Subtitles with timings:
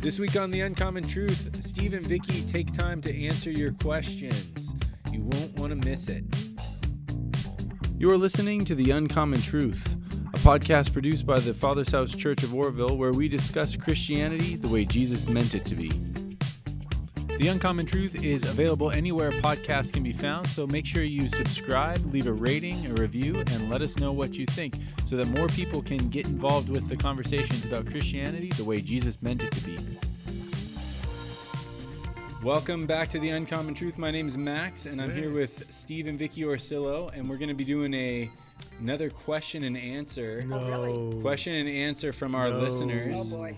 [0.00, 4.72] This week on The Uncommon Truth, Steve and Vicki take time to answer your questions.
[5.12, 6.24] You won't want to miss it.
[7.98, 9.96] You are listening to The Uncommon Truth,
[10.32, 14.68] a podcast produced by the Father's House Church of Oroville where we discuss Christianity the
[14.68, 15.90] way Jesus meant it to be.
[17.38, 22.04] The Uncommon Truth is available anywhere podcasts can be found, so make sure you subscribe,
[22.12, 24.74] leave a rating, a review, and let us know what you think
[25.06, 29.22] so that more people can get involved with the conversations about Christianity the way Jesus
[29.22, 29.78] meant it to be.
[32.42, 33.98] Welcome back to The Uncommon Truth.
[33.98, 37.50] My name is Max, and I'm here with Steve and Vicki Orsillo, and we're going
[37.50, 38.28] to be doing a
[38.80, 40.42] another question and answer.
[40.50, 41.20] Oh, really?
[41.22, 42.58] Question and answer from our No.
[42.58, 43.32] listeners.
[43.32, 43.56] Oh, boy.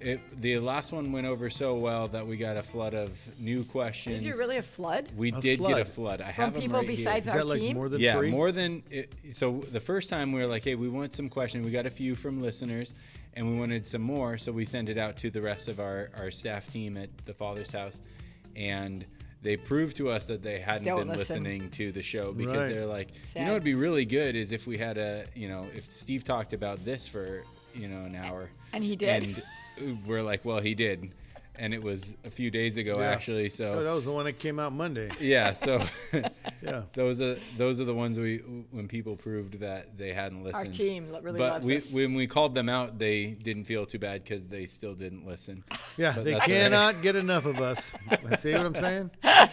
[0.00, 3.64] It, the last one went over so well that we got a flood of new
[3.64, 4.22] questions.
[4.24, 5.10] Did it really a flood?
[5.16, 5.86] We A did get a flood?
[5.88, 6.20] flood.
[6.20, 7.34] I From have them people right besides here.
[7.36, 7.76] Is our that like team?
[7.76, 8.30] more than yeah, three?
[8.30, 9.58] more than it, so.
[9.72, 12.14] The first time we were like, "Hey, we want some questions." We got a few
[12.14, 12.94] from listeners,
[13.34, 16.10] and we wanted some more, so we sent it out to the rest of our
[16.18, 18.00] our staff team at the Father's House,
[18.56, 19.04] and
[19.42, 21.42] they proved to us that they hadn't Don't been listen.
[21.44, 22.72] listening to the show because Right.
[22.74, 25.66] they're like, you know, it'd be really good is if we had a, you know,
[25.74, 29.08] if Steve talked about this for, you know, an hour, And he did.
[29.24, 29.42] and
[30.06, 31.10] we're like, well, he did,
[31.56, 33.10] and it was a few days ago Yeah.
[33.10, 33.74] actually, so.
[33.74, 35.10] Oh, that was the one that came out Monday.
[35.20, 35.84] yeah, so
[36.62, 36.82] Yeah.
[36.94, 38.38] those are those are the ones we
[38.70, 40.56] when people proved that they hadn't listened.
[40.56, 40.86] Our listened.
[40.86, 41.92] team lo- really but loves we, us.
[41.94, 45.64] when we called them out, they didn't feel too bad because they still didn't listen.
[45.96, 46.60] Yeah, But they that's all right.
[46.62, 47.80] cannot get enough of us.
[48.40, 49.10] See what I'm saying?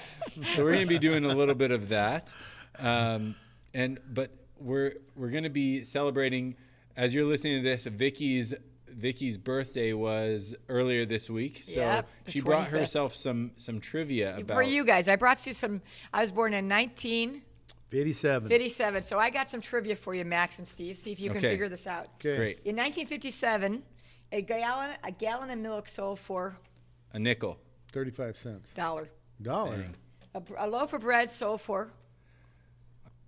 [0.56, 2.34] So we're going to be doing a little bit of that,
[2.78, 3.36] um,
[3.74, 6.56] and but we're we're going to be celebrating
[6.98, 7.86] as you're listening to this.
[7.86, 8.54] Vicki's
[8.98, 14.38] Vicki's birthday was earlier this week, so Yep, the she brought herself some some trivia
[14.38, 15.82] about For you guys, I brought you some.
[16.14, 19.04] I was born in 1957, 87.
[19.04, 20.98] so I got some trivia for you, Max and Steve.
[20.98, 21.52] See if you can Okay.
[21.52, 22.08] figure this out.
[22.20, 22.38] Okay.
[22.38, 23.84] Great, In 1957,
[24.32, 26.58] a gallon a gallon of milk sold for
[27.14, 27.58] a nickel.
[27.92, 28.70] 35 cents.
[28.74, 29.10] dollar.
[29.42, 29.88] Dollar.
[30.34, 31.92] A, a loaf of bread sold for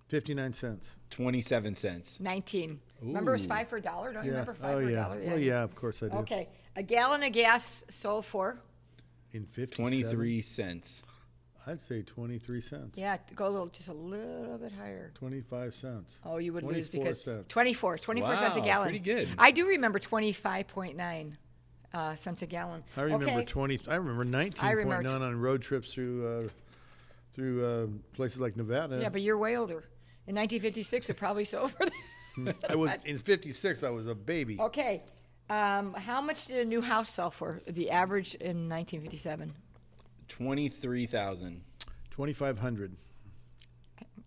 [0.08, 0.90] 59 cents.
[1.10, 2.20] 27 cents.
[2.20, 2.80] 19.
[3.00, 4.12] Remember, it was five for a dollar.
[4.12, 5.02] Don't you remember five Oh, for a yeah.
[5.02, 5.22] dollar?
[5.24, 6.16] Well, yeah, of course I do.
[6.18, 6.48] Okay.
[6.76, 8.58] A gallon of gas sold for
[9.32, 9.72] In 57,
[10.02, 11.02] 23 cents.
[11.66, 12.92] I'd say 23 cents.
[12.96, 13.18] yeah.
[13.34, 15.12] Go a little, just a little bit higher.
[15.16, 16.12] 25 cents.
[16.24, 17.44] Oh, you would lose because cents.
[17.48, 18.88] 24, 24 cents a gallon.
[18.88, 19.28] pretty good.
[19.38, 21.36] I do remember 25.9
[21.92, 22.82] uh, cents a gallon.
[22.96, 23.44] I remember okay.
[23.44, 23.80] 20.
[23.88, 26.48] I remember 19.9 on road trips through uh,
[27.34, 28.98] through uh, places like Nevada.
[29.00, 29.84] Yeah, but you're way older.
[30.26, 31.86] In 1956, it probably sold for.
[32.68, 33.82] I was in 56.
[33.82, 34.58] I was a baby.
[34.60, 35.02] okay.
[35.50, 37.62] Um, how much did a new house sell for?
[37.66, 39.54] The average in 1957?
[40.28, 41.62] 23,000.
[42.10, 42.96] 2,500.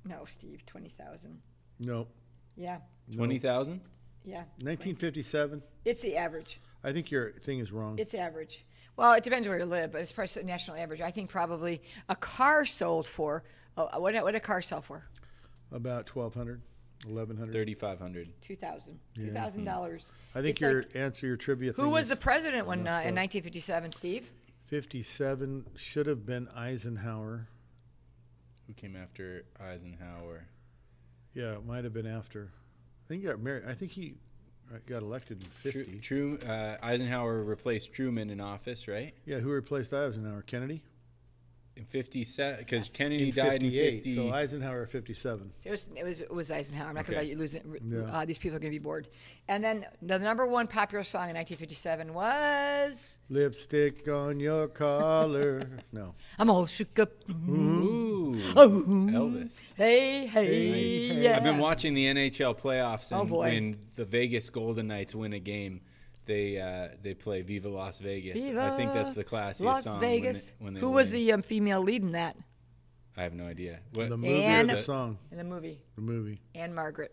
[0.05, 1.39] No, Steve, 20,000.
[1.81, 2.07] No.
[2.55, 2.77] Yeah,
[3.15, 3.81] 20,000?
[4.23, 4.37] yeah.
[4.61, 5.61] 1957.
[5.85, 6.59] It's the average.
[6.83, 7.99] I think your thing is wrong.
[7.99, 8.65] It's average.
[8.97, 11.01] Well, it depends where you live, but it's probably the national average.
[11.01, 13.43] I think probably a car sold for.
[13.77, 15.05] Oh, what what did a car sell for?
[15.71, 16.61] About 1,200,
[17.05, 17.51] 1,100.
[17.51, 18.29] 3,500.
[18.41, 18.99] Two thousand.
[19.15, 20.11] Two thousand dollars.
[20.35, 23.91] I think your answer, your trivia thing Who was the president when uh, in 1957?
[23.91, 24.31] Steve.
[24.65, 27.47] 57 should have been Eisenhower.
[28.67, 30.45] Who came after Eisenhower?
[31.33, 32.51] Yeah, it might have been after.
[33.05, 33.63] I think he got married.
[33.67, 34.15] I think he
[34.73, 35.99] uh, got elected in 50.
[35.99, 39.13] True, Tru- uh, Eisenhower replaced Truman in office, right?
[39.25, 40.43] Yeah, who replaced Eisenhower?
[40.43, 40.83] Kennedy?
[41.81, 42.95] In 57, because Yes.
[42.95, 43.93] Kennedy in died in 58.
[44.03, 44.15] 50.
[44.15, 45.51] So Eisenhower 57.
[45.65, 46.89] It was it was it was Eisenhower.
[46.89, 47.27] I'm not going to Okay.
[47.29, 47.65] let you lose it.
[47.83, 48.01] Yeah.
[48.01, 49.07] Uh, these people are going to be bored.
[49.47, 55.67] And then the number one popular song in 1957 was Lipstick on your collar.
[55.91, 56.13] no.
[56.37, 57.09] "I'm all shook up."
[57.49, 59.73] Ooh, Oh, Elvis.
[59.75, 61.21] hey, hey, hey.
[61.23, 61.35] yeah.
[61.35, 63.45] I've been watching the NHL playoffs, and Oh, boy.
[63.49, 65.81] when the Vegas Golden Knights win a game,
[66.31, 69.99] they uh, they play "Viva Las Vegas." I think that's the classiest Las song.
[69.99, 70.53] Vegas.
[70.57, 72.35] When they, when they Who was the um, female lead in that
[73.17, 73.79] I have no idea.
[73.93, 75.17] What, The movie And- or the song?
[75.31, 75.81] in the movie?
[75.95, 76.39] The movie.
[76.55, 77.11] Ann-Margret.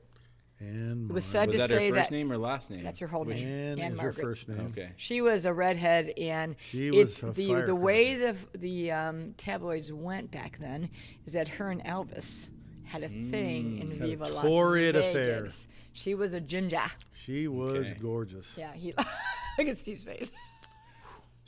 [0.60, 1.48] And It was Margaret.
[1.48, 2.82] said was to that her first that name or last name?
[2.84, 3.48] that's her whole Which- name.
[3.48, 4.16] Anne Anne is Margaret.
[4.16, 4.66] her first name.
[4.72, 4.90] Okay.
[4.96, 9.92] She was a redhead, and She was a the the way the the um, tabloids
[9.92, 10.90] went back then
[11.26, 12.48] is that her and Elvis
[12.88, 15.10] had a thing in Had a Viva Las torrid Vegas.
[15.10, 15.48] affair.
[15.92, 16.78] She was a ginger.
[17.12, 17.96] She was Okay.
[18.00, 18.56] gorgeous.
[18.56, 18.94] Yeah, he
[19.58, 20.30] look at Steve's face.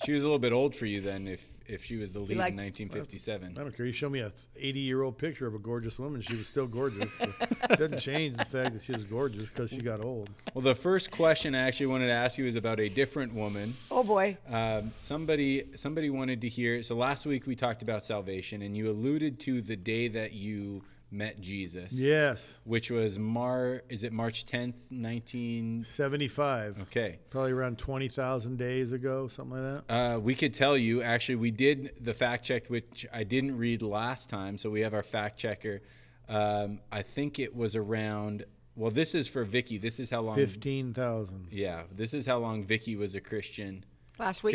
[0.05, 2.37] She was a little bit old for you then, if if she was the lead
[2.39, 3.57] liked- in 1957.
[3.57, 3.87] I don't care.
[3.87, 6.21] You show me a 80 year old picture of a gorgeous woman.
[6.23, 7.11] She was still gorgeous.
[7.21, 10.31] it doesn't change the fact that she was gorgeous because she got old.
[10.55, 13.75] Well, the first question I actually wanted to ask you is about a different woman.
[13.91, 14.37] Oh boy.
[14.51, 16.83] Um, somebody somebody wanted to hear.
[16.83, 20.83] So last week we talked about salvation, and you alluded to the day that you
[21.11, 21.93] met Jesus.
[21.93, 26.83] Yes, Which was Mar is it March 10th, 1975.
[26.83, 27.19] Okay.
[27.31, 29.95] Probably around twenty thousand days ago, something like that.
[29.95, 33.83] Uh, we could tell you actually we did the fact check which I didn't read
[33.83, 35.81] last time so we have our fact checker
[36.29, 38.45] um, I think it was around
[38.77, 41.49] well this is for Vicki this is how long Fifteen thousand.
[41.51, 43.85] yeah this is how long Vicki was a Christian
[44.19, 44.55] Last week.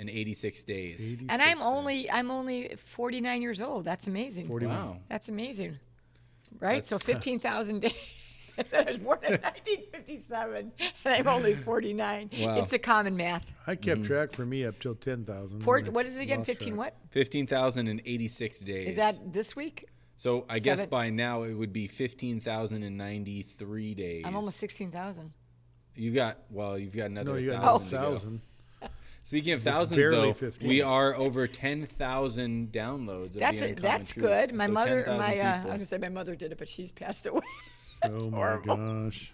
[0.00, 3.84] 15,086 days And I'm only I'm only 49 years old.
[3.84, 4.48] That's amazing.
[4.48, 4.74] Forty-one.
[4.74, 5.78] wow That's amazing.
[6.58, 6.82] Right?
[6.84, 7.92] so 15,000 days.
[8.58, 10.72] I said I was born in 1957
[11.04, 12.30] and I'm only 49.
[12.40, 12.56] Wow.
[12.56, 13.46] It's a common math.
[13.66, 14.12] I kept mm-hmm.
[14.12, 15.64] track for me up till 10,000.
[15.64, 16.42] What is it again?
[16.44, 16.94] 15 what?
[17.10, 19.86] 15,086 days Is that this week?
[20.16, 25.32] so I guess by now it would be 15,093 days I'm almost 16,000.
[25.94, 28.02] You've got well you've got another No, you got thousand a to go.
[28.12, 28.40] thousand.
[29.22, 30.68] Speaking of thousands, though, 15.
[30.68, 33.34] we are over ten thousand downloads.
[33.34, 34.24] Of That's the a, that's Truth.
[34.26, 34.54] good.
[34.54, 36.68] My So mother, 10,000 my uh, I was gonna say my mother did it, but
[36.68, 37.42] she's passed away.
[38.04, 38.76] oh my horrible.
[38.76, 39.32] gosh.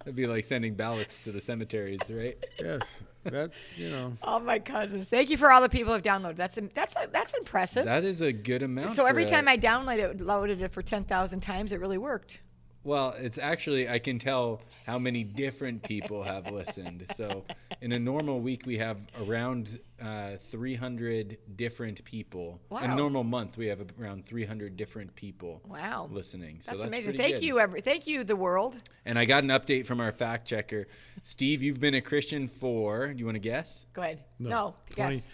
[0.00, 2.36] That'd be like sending ballots to the cemeteries, right?
[2.60, 4.18] Yes, that's you know.
[4.22, 5.08] all my cousins.
[5.08, 6.36] Thank you for all the people who have downloaded.
[6.36, 7.86] That's that's that's impressive.
[7.86, 8.90] that is a good amount.
[8.90, 12.40] so every a- time I downloaded it, loaded it for 10,000 times, it really worked.
[12.84, 17.06] Well, it's actually I can tell how many different people have listened.
[17.14, 17.44] So
[17.80, 22.60] in a normal week, we have around uh, three hundred different people.
[22.68, 22.80] Wow.
[22.80, 25.62] In a normal month, we have around three hundred different people.
[25.66, 26.08] Wow.
[26.12, 26.60] Listening.
[26.60, 27.16] So That's, that's, amazing.
[27.16, 27.44] Thank good.
[27.44, 28.78] you, every thank you, the world.
[29.06, 30.86] And I got an update from our fact checker,
[31.22, 31.62] Steve.
[31.62, 33.08] You've been a Christian for.
[33.08, 33.86] Do you want to guess?
[33.94, 34.22] Go ahead.
[34.38, 35.28] No, 20 yes.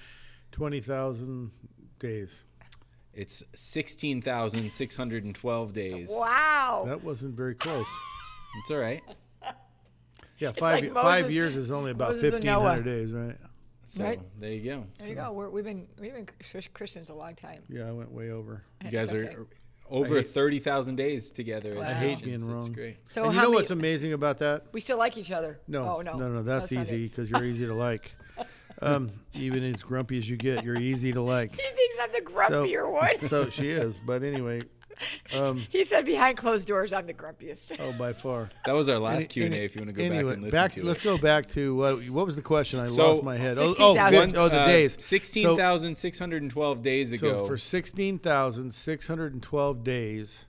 [0.53, 1.51] 20,000
[1.99, 2.43] days.
[3.21, 6.09] It's 16,612 days.
[6.11, 6.85] Wow.
[6.87, 7.85] That wasn't very close.
[8.63, 9.03] It's all right.
[10.39, 12.97] Yeah, five like five Moses- years is only about Moses and fifteen hundred Noah.
[12.97, 13.37] days, right?
[13.89, 14.19] So Right.
[14.41, 14.87] there you go.
[14.99, 15.33] There you go.
[15.33, 17.63] We're, we've been we've been Chris- Christians a long time.
[17.69, 18.63] Yeah, I went way over.
[18.83, 19.37] You guys It's okay.
[19.37, 19.47] are
[19.91, 21.79] over hate- 30,000 days together.
[21.79, 22.25] As I hate Christians.
[22.25, 22.73] being That's wrong.
[22.73, 22.97] great.
[23.05, 24.65] So and you how know many, what's amazing about that?
[24.73, 25.61] we still like each other.
[25.69, 27.09] No, oh, no, no, no, that's, not easy it.
[27.11, 28.13] because you're easy to like.
[28.83, 31.55] Um, even as grumpy as you get, you're easy to like.
[31.55, 33.21] He thinks I'm the grumpier one.
[33.29, 34.63] So she is, but anyway,
[35.35, 37.77] um, he said behind closed doors, I'm the grumpiest.
[37.81, 38.51] oh, by far.
[38.67, 40.73] That was our last Q&A if you want to go anyway, back and listen back,
[40.73, 41.05] to let's it.
[41.05, 42.09] go back to what?
[42.09, 42.81] What was the question?
[42.81, 43.57] I So, lost my head.
[43.59, 44.31] Oh, oh, 16,000.
[44.31, 44.95] fif- oh, the uh, days.
[44.95, 47.37] So- 16,612 days ago.
[47.39, 50.47] So for 16,612 days,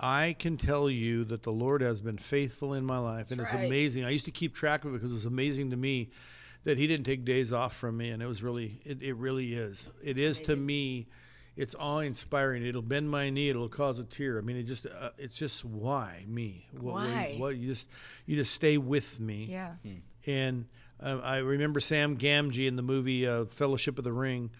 [0.00, 3.30] I can tell you that the Lord has been faithful in my life.
[3.30, 3.66] And it's right.
[3.66, 4.04] amazing.
[4.04, 6.10] I used to keep track of it because it was amazing to me
[6.64, 8.10] that He didn't take days off from me.
[8.10, 9.88] And it was really, it, it really is.
[10.02, 11.06] It is to me,
[11.56, 12.64] it's awe inspiring.
[12.66, 13.48] It'll bend my knee.
[13.50, 14.38] It'll cause a tear.
[14.38, 16.66] I mean, it just, uh, it's just why me?
[16.72, 17.34] What, what- Why?
[17.38, 17.88] What, you just,
[18.26, 19.46] you just stay with me.
[19.50, 19.72] yeah.
[20.26, 20.66] And
[21.02, 24.50] uh, I remember Sam Gamgee in the movie uh, Fellowship of the Ring.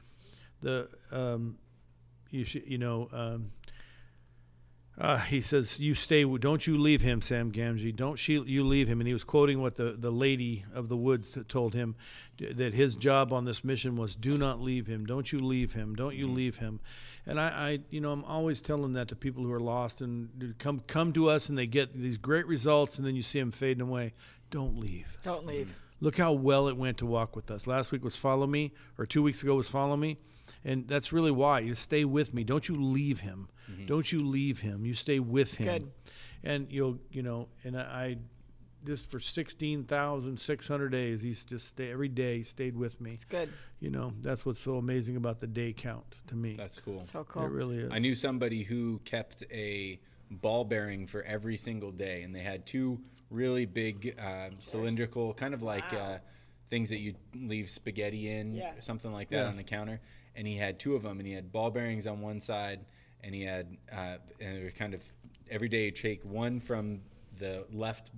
[0.61, 1.57] The um,
[2.31, 3.51] you sh- you know um,
[4.97, 7.95] uh, he says you stay don't you leave him Sam Gamgee.
[7.95, 9.01] Don't she you leave him.
[9.01, 11.97] And he was quoting what the, the lady of the woods told him
[12.39, 15.05] that his job on this mission was do not leave him.
[15.05, 15.97] Don't you leave him.
[15.97, 16.79] Don't you leave him.
[17.27, 20.55] And I, I you know I'm always telling that to people who are lost and
[20.59, 23.51] come come to us and they get these great results and then you see them
[23.51, 24.15] fading away.
[24.51, 25.19] Don't leave.
[25.25, 25.75] Don't leave.
[26.01, 27.67] Look how well it went to walk with us.
[27.67, 30.19] Last week was follow me, or two weeks ago was follow me,
[30.65, 32.45] and that's really why you stay with me.
[32.45, 33.49] Don't you leave him.
[33.87, 34.85] Don't you leave him.
[34.85, 35.93] You stay with him, good.
[36.43, 37.49] and you'll you know.
[37.65, 38.17] And I, I
[38.85, 42.39] just for sixteen thousand six hundred days, he's just stay every day.
[42.39, 43.13] He stayed with me.
[43.13, 43.51] It's good.
[43.81, 46.57] You know that's what's so amazing about the day count to me.
[46.57, 47.01] That's cool.
[47.03, 47.45] So cool.
[47.45, 47.91] It really is.
[47.93, 49.99] I knew somebody who kept a
[50.31, 55.55] ball bearing for every single day, and they had two really big um, cylindrical, kind
[55.55, 56.19] of like uh,
[56.69, 58.73] things that you leave spaghetti in, Yeah.
[58.81, 59.45] something like that Yeah.
[59.49, 60.01] on the counter.
[60.37, 62.85] And he had two of them, and he had ball bearings on one side,
[63.23, 65.03] and he had, uh, and they were kind of
[65.51, 67.01] every day he'd take one from
[67.39, 68.11] the left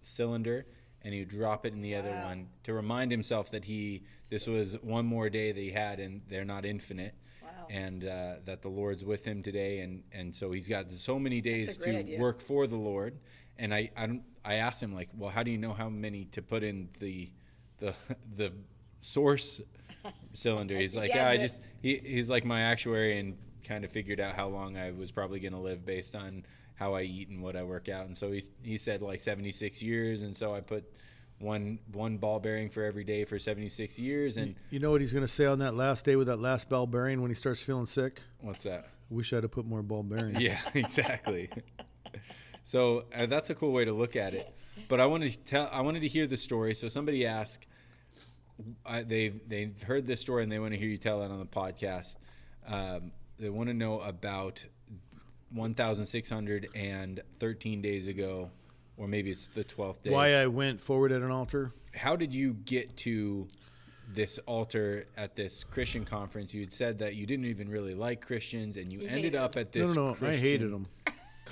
[0.00, 0.66] cylinder
[1.02, 4.46] and he would drop it in the other one to remind himself that he this
[4.46, 7.48] was one more day that he had and they're not infinite Wow.
[7.70, 11.40] and uh, that the lord's with him today and and so he's got so many
[11.40, 12.18] days to idea.
[12.20, 13.18] work for the lord
[13.58, 16.24] and i i don't i asked him like well how do you know how many
[16.26, 17.30] to put in the
[17.78, 17.94] the
[18.36, 18.52] the
[19.06, 19.60] source
[20.34, 20.76] cylinder.
[20.76, 24.20] He's like Yeah, yeah, i just he, he's like my actuary and kind of figured
[24.20, 26.44] out how long i was probably going to live based on
[26.76, 28.06] how i eat and what i work out.
[28.06, 30.22] And so he, he said like 76 years.
[30.22, 30.84] And so i put
[31.38, 34.36] one one ball bearing for every day for 76 years.
[34.36, 36.68] And You know what he's going to say on that last day with that last
[36.68, 38.22] ball bearing when he starts feeling sick?
[38.40, 38.88] what's that?
[39.08, 40.38] Wish I'd have put more ball bearings.
[40.40, 41.50] yeah exactly.
[42.64, 44.52] So uh, that's a cool way to look at it.
[44.88, 46.74] But i wanted to tell i wanted to hear the story.
[46.74, 47.66] So somebody asked
[48.84, 51.38] I, they've they've heard this story and they want to hear you tell it on
[51.38, 52.16] the podcast
[52.66, 54.64] um, they want to know about
[55.52, 58.50] 1,613 days ago,
[58.96, 60.10] or maybe it's the 12th day.
[60.10, 61.72] Why I went forward at an altar?
[61.94, 63.46] How did you get to
[64.12, 66.52] this altar at this Christian conference?
[66.54, 69.56] You had said that you didn't even really like Christians, and you He ended up
[69.56, 69.94] at this.
[69.94, 70.10] no, no.
[70.10, 70.86] I Christian hated them.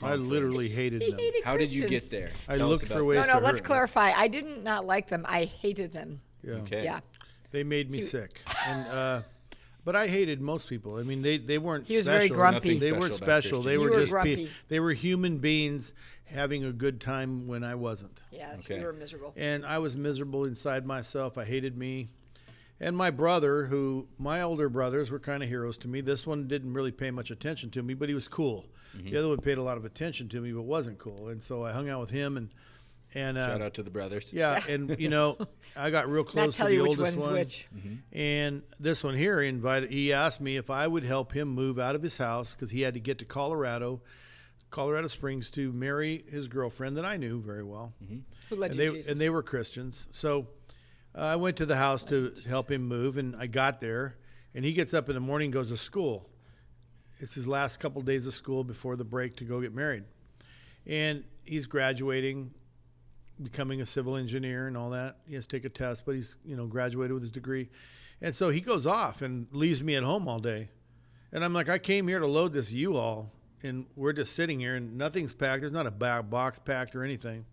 [0.02, 1.18] I literally hated He them.
[1.20, 2.30] hated How did you get there?
[2.48, 3.38] I Tell us looked for ways No, to no.
[3.44, 3.66] Let's hurt them.
[3.66, 4.12] clarify.
[4.12, 5.24] I didn't not like them.
[5.28, 6.20] I hated them.
[6.46, 6.54] Yeah.
[6.54, 6.84] Okay.
[6.84, 7.00] Yeah.
[7.50, 8.42] They made me sick.
[8.66, 9.22] And uh,
[9.84, 10.96] but I hated most people.
[10.96, 11.86] I mean, they they weren't.
[11.86, 12.18] He was special.
[12.18, 12.78] very grumpy.
[12.78, 13.62] They weren't special about special.
[13.62, 14.50] They were You were just pe- grumpy.
[14.68, 15.92] they were human beings
[16.24, 18.22] having a good time when I wasn't.
[18.32, 18.78] Yeah, that's Okay.
[18.80, 19.32] we were miserable.
[19.36, 21.36] And I was miserable inside myself.
[21.38, 22.08] I hated me.
[22.80, 26.00] And my brother, who my older brothers were kind of heroes to me.
[26.00, 28.66] This one didn't really pay much attention to me, but he was cool.
[28.96, 29.10] Mm-hmm.
[29.10, 31.28] The other one paid a lot of attention to me, but wasn't cool.
[31.28, 32.48] And so I hung out with him and
[33.14, 34.32] and uh, Shout out to the brothers.
[34.32, 35.36] yeah, and you know,
[35.76, 37.34] I got real close tell to the you which oldest one's one.
[37.34, 37.68] which.
[38.12, 39.90] And this one here, he invited.
[39.90, 42.80] He asked me if I would help him move out of his house because he
[42.82, 44.00] had to get to Colorado,
[44.70, 47.92] Colorado Springs, to marry his girlfriend that I knew very well,
[48.50, 49.10] Who led and you they Jesus?
[49.12, 50.06] and they were Christians.
[50.10, 50.48] So
[51.16, 54.16] uh, I went to the house to help him move, and I got there,
[54.54, 56.28] and he gets up in the morning, and goes to school.
[57.20, 60.02] It's his last couple days of school before the break to go get married,
[60.84, 62.50] and he's graduating
[63.42, 65.16] becoming a civil engineer and all that.
[65.26, 67.68] He has to take a test, but he's you know graduated with his degree,
[68.20, 70.68] and so he goes off and leaves me at home all day.
[71.32, 73.32] And I'm like, I came here to load this U-Haul,
[73.64, 75.62] and we're just sitting here, and nothing's packed.
[75.62, 77.44] There's not a ba- box packed or anything.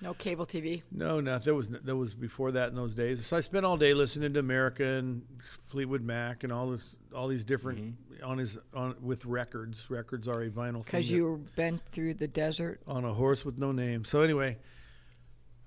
[0.00, 0.82] no cable TV.
[0.90, 1.44] No, nothing.
[1.44, 3.24] there was that was before that in those days.
[3.24, 5.22] So I spent all day listening to America and
[5.68, 8.24] Fleetwood Mac and all this, all these different mm-hmm.
[8.28, 9.88] on his on with records.
[9.88, 10.84] Records are a vinyl.
[10.84, 12.80] Because you were bent through the desert.
[12.88, 14.04] on a horse with no name.
[14.04, 14.58] So anyway,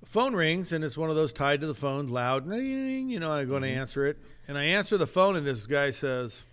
[0.05, 3.45] phone rings and it's one of those tied to the phone, loud, you know, I
[3.45, 3.79] go to mm-hmm.
[3.79, 4.17] answer it.
[4.47, 6.43] And I answer the phone and this guy says,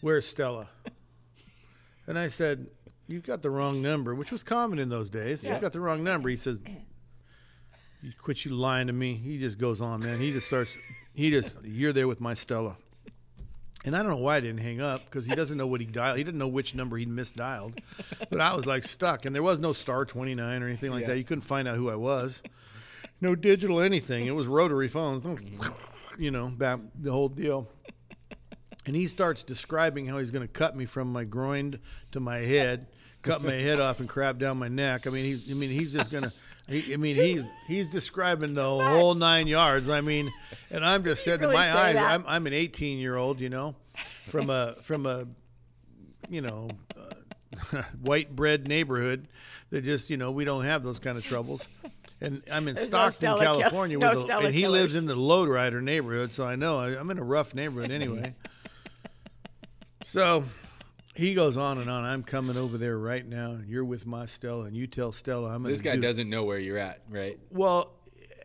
[0.00, 0.68] Where's Stella?
[2.06, 2.68] And I said,
[3.06, 5.42] You've got the wrong number, which was common in those days.
[5.42, 5.52] Yeah.
[5.52, 6.28] You've got the wrong number.
[6.28, 6.58] He says,
[8.02, 9.14] you quit you lying to me.
[9.14, 10.18] He just goes on, man.
[10.18, 10.76] He just starts,
[11.14, 12.76] he just, you're there with my Stella.
[13.88, 15.86] And I don't know why I didn't hang up because he doesn't know what he
[15.86, 16.18] dialed.
[16.18, 17.78] He didn't know which number he'd misdialed.
[18.28, 21.06] But I was like stuck, and there was no star 29 or anything like Yeah.
[21.08, 21.16] that.
[21.16, 22.42] You couldn't find out who I was.
[23.22, 24.26] No digital anything.
[24.26, 25.24] It was rotary phones,
[26.18, 27.66] you know, back, the whole deal.
[28.84, 31.78] And he starts describing how he's going to cut me from my groin
[32.12, 32.88] to my head,
[33.22, 35.06] cut my head off, and crap down my neck.
[35.06, 36.32] I mean, he's, I mean, he's just going to.
[36.68, 39.88] He, I mean, he he's describing the whole nine yards.
[39.88, 40.30] I mean,
[40.70, 41.94] and I'm just sitting really my eyes.
[41.94, 42.12] that?
[42.12, 43.74] I'm, I'm an 18 year old, you know,
[44.28, 45.26] from a from a,
[46.28, 49.28] you know, uh, white bread neighborhood
[49.70, 51.68] that just you know we don't have those kind of troubles.
[52.20, 54.96] And I'm in There's no Stockton, kill- California, no with a, Stella and he lives
[54.96, 58.34] in the lowrider neighborhood, so I know I, I'm in a rough neighborhood anyway.
[60.04, 60.44] so
[61.18, 62.04] he goes on and on.
[62.04, 65.48] I'm coming over there right now, and you're with my Stella, and you tell Stella
[65.48, 67.38] I'm going to This guy do doesn't know where you're at, right?
[67.50, 67.92] well,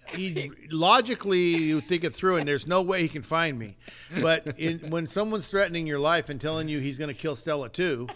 [0.08, 3.78] he logically you think it through, and there's no way he can find me.
[4.22, 7.70] But in, when someone's threatening your life and telling you he's going to kill Stella
[7.70, 8.08] too,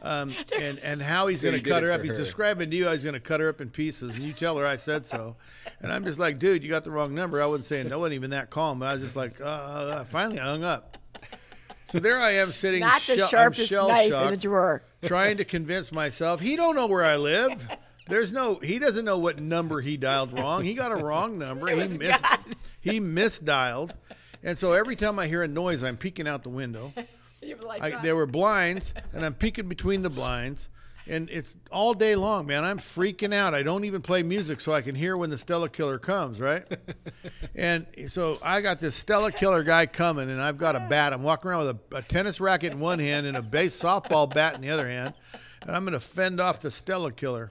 [0.00, 2.86] um, and and how he's going to cut her up, for he's describing to you
[2.86, 5.06] how he's going to cut her up in pieces, and you tell her I said
[5.06, 5.36] so,
[5.80, 7.42] and I'm just like, dude, you got the wrong number.
[7.42, 10.04] I wasn't saying I wasn't even that calm, but I was just like, uh, uh,
[10.04, 10.98] finally I hung up.
[11.88, 14.82] So there I am sitting, Not the shell- sharpest knife in the drawer.
[15.04, 17.68] trying to convince myself he don't know where I live.
[18.08, 20.64] There's no he doesn't know what number he dialed wrong.
[20.64, 21.68] He got a wrong number.
[21.68, 22.38] He missed God.
[22.80, 23.92] he misdialed.
[24.42, 26.92] And so every time I hear a noise, I'm peeking out the window.
[27.62, 30.70] Like, I, there were blinds, and I'm peeking between the blinds,
[31.06, 32.64] and it's all day long, man.
[32.64, 33.54] I'm freaking out.
[33.54, 36.64] I don't even play music so I can hear when the Stella Killer comes, right?
[37.54, 41.12] and so I got this Stella Killer guy coming, and I've got a bat.
[41.12, 44.32] I'm walking around with a, a tennis racket in one hand and a base softball
[44.32, 45.14] bat in the other hand,
[45.62, 47.50] and I'm going to fend off the Stella Killer.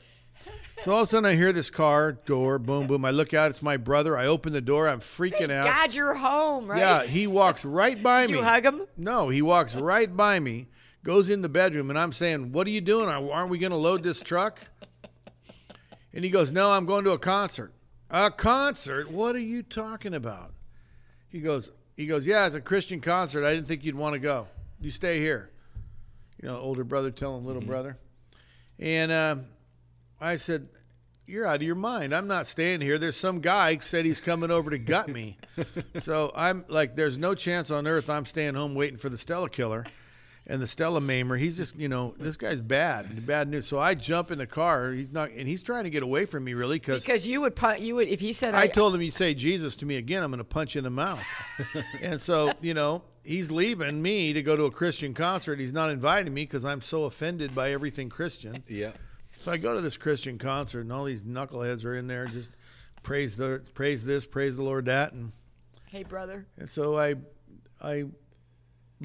[0.82, 3.06] So all of a sudden, I hear this car door, boom, boom.
[3.06, 3.52] I look out.
[3.52, 4.18] It's my brother.
[4.18, 4.90] I open the door.
[4.90, 5.66] I'm freaking out.
[5.66, 6.80] God, you're home, right?
[6.80, 8.38] Yeah, he walks right by Did me.
[8.40, 8.82] you hug him?
[8.98, 10.68] No, he walks right by me,
[11.04, 13.10] goes in the bedroom, and I'm saying, "What are you doing?
[13.10, 14.68] Aren't we going to load this truck?"
[16.14, 17.74] And he goes, "No, I'm going to a concert."
[18.10, 19.10] A concert?
[19.10, 20.54] What are you talking about?
[21.30, 23.46] He goes, he goes, "Yeah, it's a Christian concert.
[23.46, 24.48] I didn't think you'd want to go.
[24.80, 25.50] You stay here."
[26.42, 27.98] You know, older brother telling little brother.
[28.80, 29.46] And um,
[30.22, 30.68] I said,
[31.26, 32.14] "You're out of your mind.
[32.14, 32.98] I'm not staying here.
[32.98, 35.38] There's some guy said he's coming over to gut me."
[36.00, 39.50] so I'm like, "There's no chance on earth I'm staying home waiting for the Stella
[39.50, 39.86] Killer."
[40.46, 43.66] And the Stella Maimer, he's just, you know, this guy's bad, bad news.
[43.66, 44.92] So I jump in the car.
[44.92, 47.56] He's not, and he's trying to get away from me, really, because Because you would
[47.56, 50.22] punch, you would if he said I told him, "You say Jesus to me again,
[50.22, 51.24] I'm going to punch you in the mouth."
[52.02, 55.60] and so, you know, he's leaving me to go to a Christian concert.
[55.60, 58.64] He's not inviting me because I'm so offended by everything Christian.
[58.68, 58.92] Yeah.
[59.40, 62.52] So I go to this Christian concert, and all these knuckleheads are in there, just
[63.02, 65.32] praise the praise this, praise the Lord that, and
[65.86, 67.16] hey brother, and so I
[67.82, 68.06] I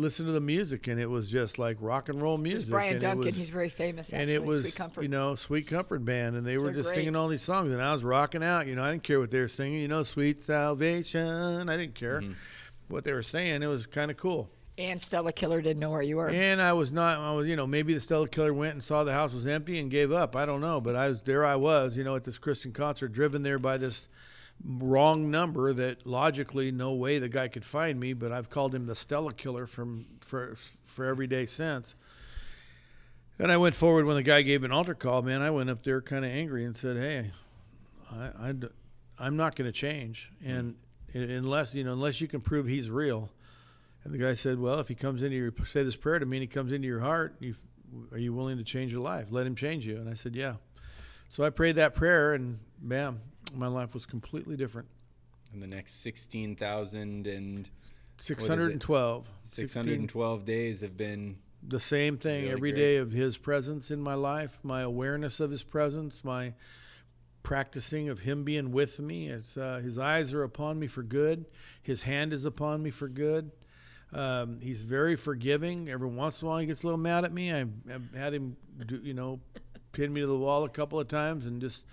[0.01, 2.65] listened to the music, and it was just like rock and roll music.
[2.67, 3.27] is Bryan and Duncan.
[3.27, 4.13] was- He's very famous.
[4.13, 5.03] and it was Sweet Comfort.
[5.03, 6.97] you know Sweet Comfort Band, and they were They're just great.
[6.97, 8.67] singing all these songs, and I was rocking out.
[8.67, 9.81] You know, I didn't care what they were singing.
[9.81, 11.69] You know, Sweet Salvation.
[11.69, 12.33] I didn't care Mm-hmm.
[12.89, 13.63] what they were saying.
[13.63, 14.51] It was kind of cool.
[14.79, 16.29] and Stella Killer didn't know where you were.
[16.31, 17.19] And I was not.
[17.19, 19.79] I was, you know, maybe the Stella Killer went and saw the house was empty
[19.81, 20.37] and gave up.
[20.37, 21.45] I don't know, but I was there.
[21.45, 24.09] I was, you know, at this Christian concert, driven there by this
[24.65, 28.13] wrong number that logically no way the guy could find me.
[28.13, 31.95] But I've called him the Stella Killer from for for every day since.
[33.39, 35.23] And I went forward when the guy gave an altar call.
[35.23, 37.31] Man, I went up there kind of angry and said, "Hey,
[38.11, 38.53] I,
[39.19, 40.75] I am not going to change, and
[41.15, 43.31] unless you know, unless you can prove he's real."
[44.03, 46.39] And the guy said, "Well, if he comes into your say this prayer to me,
[46.39, 47.55] and he comes into your heart, you,
[48.11, 49.29] are you willing to change your life?
[49.31, 50.55] Let him change you." And I said, "Yeah."
[51.29, 53.21] So I prayed that prayer, and bam,
[53.55, 54.89] my life was completely different.
[55.53, 57.69] And the next 16,000 and
[58.21, 59.29] Six hundred and twelve.
[59.45, 61.37] 612 days have been
[61.67, 62.81] The same thing Really every great.
[62.81, 66.55] day of His presence in my life, my awareness of His presence, my
[67.45, 69.29] practicing of Him being with me.
[69.29, 71.47] It's uh, His eyes are upon me for good.
[71.81, 73.53] His hand is upon me for good.
[74.13, 75.89] Um, he's very forgiving.
[75.89, 77.53] Every once in a while, he gets a little mad at me.
[77.53, 79.39] I've, I've had him, do, you know,
[79.93, 81.87] pin me to the wall a couple of times and just,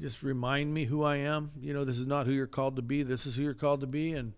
[0.00, 1.50] just remind me who I am.
[1.60, 3.02] You know, this is not who you're called to be.
[3.02, 4.12] This is who you're called to be.
[4.12, 4.32] And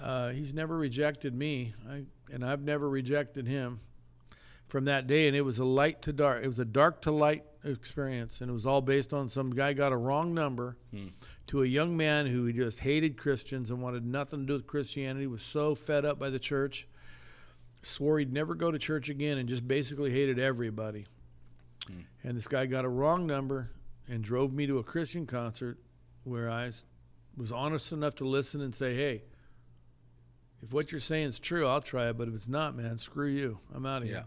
[0.00, 3.80] uh, he's never rejected me, I, and I've never rejected him.
[4.68, 6.42] From that day, and it was a light to dark.
[6.42, 9.72] It was a dark to light experience, and it was all based on some guy
[9.74, 10.76] got a wrong number
[11.46, 15.28] to a young man who just hated Christians and wanted nothing to do with Christianity.
[15.28, 16.88] Was so fed up by the church,
[17.82, 21.06] swore he'd never go to church again, and just basically hated everybody.
[22.24, 23.70] And this guy got a wrong number
[24.08, 25.78] and drove me to a Christian concert
[26.24, 26.70] where I
[27.36, 29.22] was honest enough to listen and say, "Hey,
[30.62, 32.18] if what you're saying is true, I'll try it.
[32.18, 33.58] But if it's not, man, screw you.
[33.74, 34.14] I'm out of yeah.
[34.14, 34.24] here."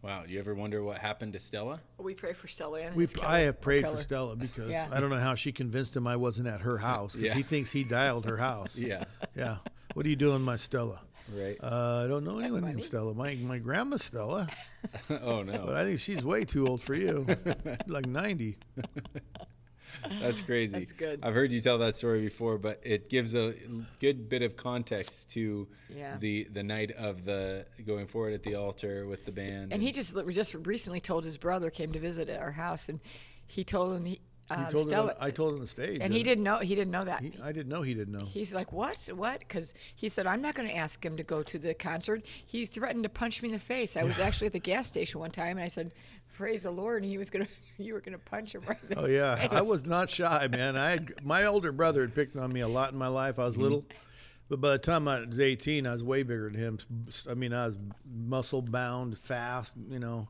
[0.00, 1.80] Wow, you ever wonder what happened to Stella?
[1.98, 4.00] we pray for Stella and We, killer, I have prayed for.
[4.00, 4.86] Stella because Yeah.
[4.92, 7.34] I don't know how she convinced him I wasn't at her house because Yeah.
[7.34, 8.76] he thinks he dialed her house.
[8.78, 9.04] Yeah.
[9.34, 9.56] Yeah.
[9.94, 11.00] What are you doing, my Stella?
[11.36, 11.56] Right.
[11.62, 12.74] Uh, I don't know anyone funny.
[12.74, 13.14] named Stella.
[13.14, 14.48] My my grandma's Stella,
[15.10, 15.64] oh no.
[15.66, 15.74] but.
[15.76, 17.26] I think she's way too old for you.
[17.86, 18.56] like ninety.
[20.20, 20.72] That's crazy.
[20.72, 21.20] That's good.
[21.22, 23.54] I've heard you tell that story before, but it gives a
[24.00, 26.16] good bit of context to Yeah.
[26.18, 29.72] the the night of the going forward at the altar with the band.
[29.72, 33.00] And he just just recently told his brother came to visit at our house, and
[33.46, 35.98] he told him he, You uh, told Stella, him, I told him on the stage.
[36.00, 37.22] and he didn't know he didn't know that.
[37.22, 38.24] He, I didn't know he didn't know.
[38.24, 39.08] He's like, what?
[39.14, 39.40] What?
[39.40, 42.24] Because he said, I'm not going to ask him to go to the concert.
[42.46, 43.96] He threatened to punch me in the face.
[43.96, 45.92] I was actually at the gas station one time, and I said,
[46.38, 47.02] praise the Lord.
[47.02, 47.44] And he was going
[47.76, 48.98] to, you were going to punch him right there.
[48.98, 50.76] Oh yeah, I was not shy, man.
[50.76, 53.38] I had, my older brother had picked on me a lot in my life.
[53.38, 53.84] I was little,
[54.48, 56.78] but by the time I was 18, I was way bigger than him.
[57.28, 57.76] I mean, I was
[58.10, 59.74] muscle bound, fast.
[59.90, 60.28] You know,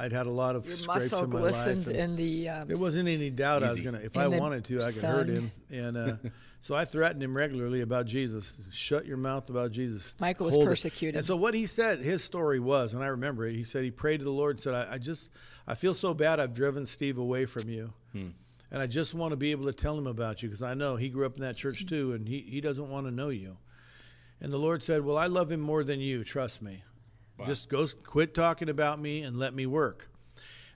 [0.00, 1.96] I'd had a lot of Your scrapes muscle in my glistens life.
[1.96, 2.48] and in the.
[2.48, 3.98] Um, there wasn't any doubt I was gonna.
[3.98, 5.50] If In I wanted to, I could hurt him.
[5.72, 6.12] And uh,
[6.60, 8.56] so I threatened him regularly about Jesus.
[8.70, 10.14] Shut your mouth about Jesus.
[10.20, 10.70] Michael was Hold it.
[10.70, 11.16] persecuted.
[11.16, 13.56] And so what he said, his story was, and I remember it.
[13.56, 15.30] He said he prayed to the Lord and said, I, I just,
[15.66, 16.38] I feel so bad.
[16.38, 17.92] I've driven Steve away from you.
[18.70, 20.96] And I just want to be able to tell him about you because I know
[20.96, 23.56] he grew up in that church too, and he, he doesn't want to know you.
[24.40, 26.22] And the Lord said, Well, I love him more than you.
[26.22, 26.82] Trust me.
[27.46, 30.08] Just go, quit talking about me and let me work.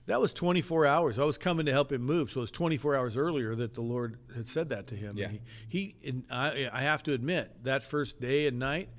[0.05, 1.17] That was 24 hours.
[1.17, 3.81] I was coming to help him move, so it was 24 hours earlier that the
[3.81, 5.17] Lord had said that to him.
[5.17, 5.27] Yeah.
[5.29, 8.89] And he, he and I, I have to admit, that first day and night,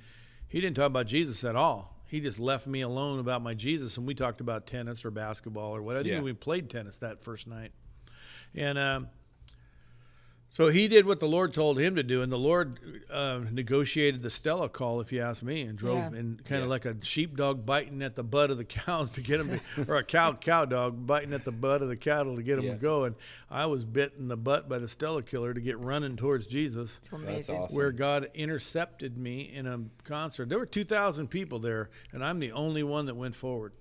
[0.48, 1.94] he didn't talk about Jesus at all.
[2.07, 5.74] He just left me alone about my Jesus, and we talked about tennis or basketball
[5.77, 5.96] or what.
[5.96, 6.20] I didn't Yeah.
[6.22, 7.72] even played tennis that first night.
[8.55, 9.09] And um,
[10.57, 12.79] so he did what the Lord told him to do, and the Lord
[13.11, 16.19] uh, negotiated the Stella call, if you ask me, and drove Yeah.
[16.21, 16.71] and kind of Yeah.
[16.71, 19.97] like a sheepdog biting at the butt of the cows to get him, to, or
[19.97, 22.73] a cow cow dog biting at the butt of the cattle to get him Yeah.
[22.75, 23.03] to go.
[23.05, 23.17] And
[23.51, 26.99] I was bit in the butt by the Stella killer to get running towards Jesus
[27.03, 27.57] it's amazing.
[27.57, 27.77] awesome.
[27.77, 30.49] where God intercepted me in a concert.
[30.49, 33.73] There were 2,000 people there, and I'm the only one that went forward.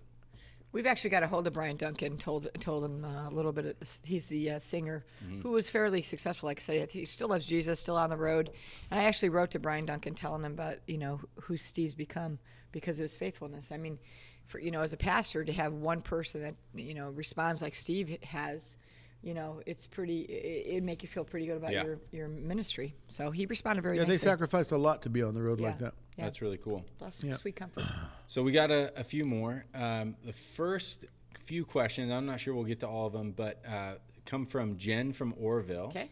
[0.73, 2.17] We've actually got a hold of Bryan Duncan.
[2.17, 3.65] Told told him uh, a little bit.
[3.79, 5.05] Of, he's the uh, singer
[5.43, 6.47] who was fairly successful.
[6.47, 8.49] Like I said, he still loves Jesus, still on the road.
[8.89, 12.39] And I actually wrote to Bryan Duncan telling him about you know who Steve's become
[12.71, 13.71] because of his faithfulness.
[13.71, 13.99] I mean,
[14.47, 17.75] for you know as a pastor to have one person that you know responds like
[17.75, 18.75] Steve has,
[19.21, 20.21] you know, it's pretty.
[20.21, 21.83] It, it'd make you feel pretty good about Yeah.
[21.83, 22.95] your your ministry.
[23.09, 25.77] So he responded very Yeah, they sacrificed a lot to be on the road like
[25.79, 25.93] that.
[26.17, 26.25] Yeah.
[26.25, 26.85] That's really cool.
[26.99, 27.35] Bless, Yeah.
[27.35, 27.83] sweet comfort.
[28.27, 29.63] So we got a, a few more.
[29.75, 31.05] Um, the first
[31.43, 33.93] few questions, I'm not sure we'll get to all of them, but uh,
[34.25, 35.87] come from Jen from Oroville.
[35.87, 36.09] Okay.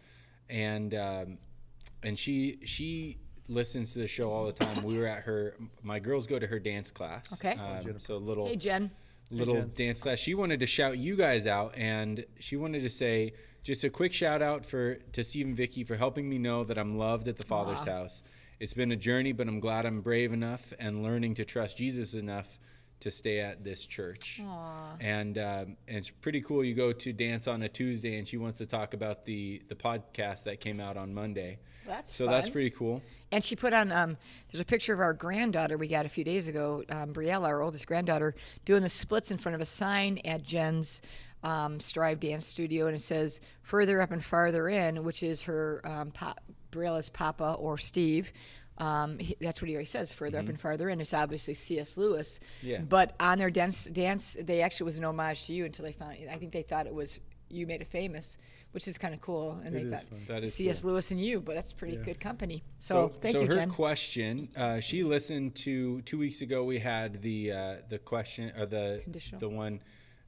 [0.49, 1.37] And um,
[2.03, 4.83] and she she listens to the show all the time.
[4.83, 5.55] We were at her.
[5.81, 7.33] My girls go to her dance class.
[7.33, 7.53] Okay.
[7.53, 8.91] Um, so little Hey Jen.
[9.31, 9.71] little Jen.
[9.73, 10.19] dance class.
[10.19, 13.33] She wanted to shout you guys out, and she wanted to say
[13.63, 16.77] just a quick shout out for to Steve and Vicki for helping me know that
[16.77, 18.21] I'm loved at the Father's house.
[18.61, 22.13] It's been a journey, but I'm glad I'm brave enough and learning to trust Jesus
[22.13, 22.59] enough
[22.99, 24.39] to stay at this church.
[24.99, 26.63] And um, and it's pretty cool.
[26.63, 29.73] You go to dance on a Tuesday, and she wants to talk about the the
[29.73, 31.57] podcast that came out on Monday.
[31.87, 33.01] That's so that's pretty cool.
[33.31, 34.15] And she put on, um,
[34.51, 37.63] there's a picture of our granddaughter we got a few days ago, um, Briella, our
[37.63, 41.01] oldest granddaughter, doing the splits in front of a sign at Jen's
[41.41, 42.85] um, Strive Dance Studio.
[42.87, 47.55] And it says, further up and farther in, which is her, um, pop, Briella's papa
[47.59, 48.31] or Steve.
[48.77, 50.99] Um, he, that's what he always says, further up and farther in.
[50.99, 51.97] It's obviously C.S.
[51.97, 52.39] Lewis.
[52.63, 52.79] Yeah.
[52.81, 56.17] But on their dance, dance, they actually was an homage to you until they found,
[56.31, 58.39] I think they thought it was, you made it famous,
[58.71, 59.59] which is kind of cool.
[59.63, 60.19] And they is thought, fun.
[60.27, 60.81] That is C.S.
[60.81, 60.91] cool.
[60.91, 62.63] Lewis and you, but that's pretty good company.
[62.79, 63.51] So, thank so you, Jen.
[63.51, 63.71] So her Jen.
[63.71, 66.63] question, uh, she listened to two weeks ago.
[66.63, 69.39] We had the uh, the question or the Conditional.
[69.41, 69.79] the one.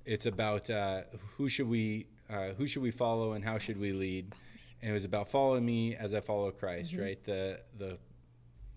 [0.06, 1.04] It's about uh,
[1.38, 4.34] who should we uh, who should we follow and how should we lead,
[4.84, 6.92] and it was about follow me as I follow Christ.
[6.92, 7.02] Mm-hmm.
[7.02, 7.24] Right.
[7.24, 7.98] The the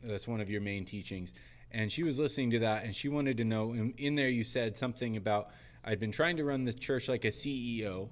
[0.02, 1.32] that's one of your main teachings.
[1.72, 3.72] And she was listening to that, and she wanted to know.
[3.72, 5.50] In, in there, you said something about
[5.84, 8.08] I'd been trying to run the church like a CEO,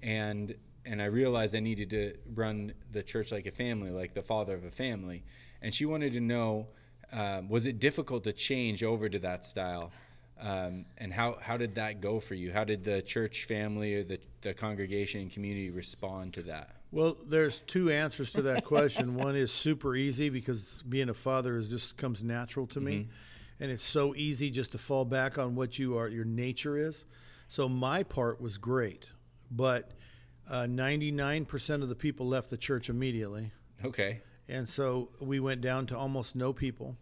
[0.00, 4.22] and and I realized I needed to run the church like a family, like the
[4.22, 5.24] father of a family.
[5.60, 6.68] And she wanted to know,
[7.12, 9.92] um, was it difficult to change over to that style?
[10.40, 12.52] Um, and how, how did that go for you?
[12.52, 16.81] How did the church family or the, the congregation and community respond to that?
[16.92, 19.14] Well, there's two answers to that question.
[19.16, 23.08] One is super easy because being a father is just comes natural to me,
[23.58, 27.06] and it's so easy just to fall back on what you are, your nature is.
[27.48, 29.10] So my part was great,
[29.50, 29.92] but
[30.50, 33.52] uh, 99% of the people left the church immediately,
[33.84, 34.20] Okay.
[34.48, 36.96] and so we went down to almost no people.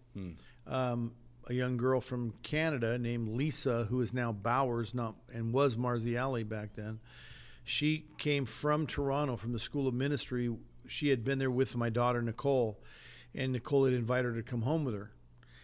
[0.66, 1.12] Um,
[1.48, 6.48] a young girl from Canada named Lisa, who is now Bowers, not and was Marziali
[6.48, 7.00] back then.
[7.70, 10.52] She came from Toronto from the School of Ministry.
[10.88, 12.82] She had been there with my daughter Nicole,
[13.32, 15.12] and Nicole had invited her to come home with her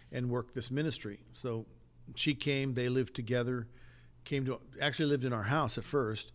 [0.09, 1.19] and work this ministry.
[1.33, 1.65] So
[2.15, 2.75] she came.
[2.75, 3.67] They lived together.
[4.23, 6.31] Came to actually lived in our house at first,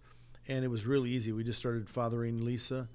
[0.46, 1.32] and it was really easy.
[1.32, 2.90] We just started fathering Lisa,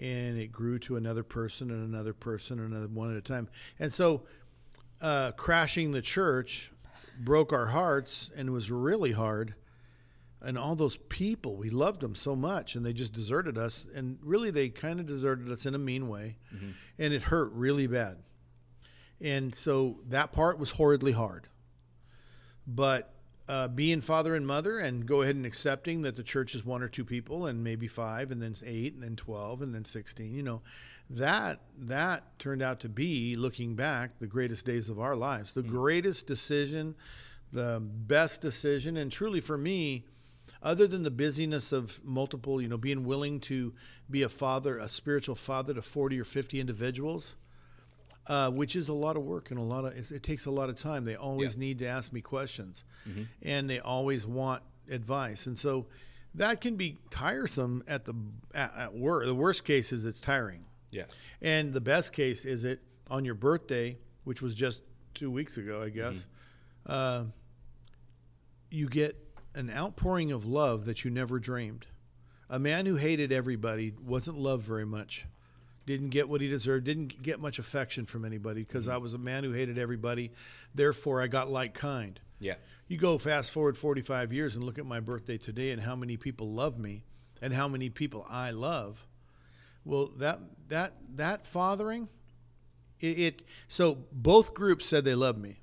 [0.00, 3.48] and it grew to another person and another person and another one at a time.
[3.80, 4.22] And so,
[5.02, 6.70] uh, crashing the church
[7.18, 9.56] broke our hearts, and it was really hard
[10.42, 14.18] and all those people we loved them so much and they just deserted us and
[14.22, 16.36] really they kind of deserted us in a mean way
[16.98, 18.18] and it hurt really bad.
[19.20, 21.48] And so that part was horridly hard.
[22.66, 23.12] But
[23.48, 26.82] uh, being father and mother and go ahead and accepting that the church is one
[26.82, 30.32] or two people and maybe five and then eight and then 12 and then 16
[30.32, 30.62] you know
[31.10, 35.52] that that turned out to be looking back the greatest days of our lives.
[35.52, 36.94] The greatest decision
[37.52, 40.04] the best decision and truly for me
[40.62, 43.72] other than the busyness of multiple you know being willing to
[44.10, 47.36] be a father a spiritual father to 40 or 50 individuals
[48.26, 50.50] uh, which is a lot of work and a lot of it, it takes a
[50.50, 51.04] lot of time.
[51.04, 51.60] They always Yeah.
[51.60, 52.84] need to ask me questions.
[53.42, 55.46] And they always want advice.
[55.46, 55.86] And so
[56.34, 58.14] that can be tiresome at the
[58.54, 60.66] at, at work the worst case is it's tiring.
[60.90, 61.04] Yeah.
[61.40, 64.82] and the best case is it on your birthday, which was just
[65.14, 66.26] two weeks ago, I guess,
[66.86, 67.24] uh,
[68.70, 69.16] you get
[69.54, 71.86] an outpouring of love that you never dreamed.
[72.48, 75.26] A man who hated everybody wasn't loved very much,
[75.86, 78.94] didn't get what he deserved, didn't get much affection from anybody because mm-hmm.
[78.94, 80.32] I was a man who hated everybody.
[80.74, 82.18] Therefore, I got like kind.
[82.40, 82.54] Yeah.
[82.88, 86.16] You go fast forward 45 years and look at my birthday today and how many
[86.16, 87.04] people love me
[87.40, 89.06] and how many people I love.
[89.84, 92.08] Well, that that that fathering,
[92.98, 95.60] it, it so both groups said they loved me.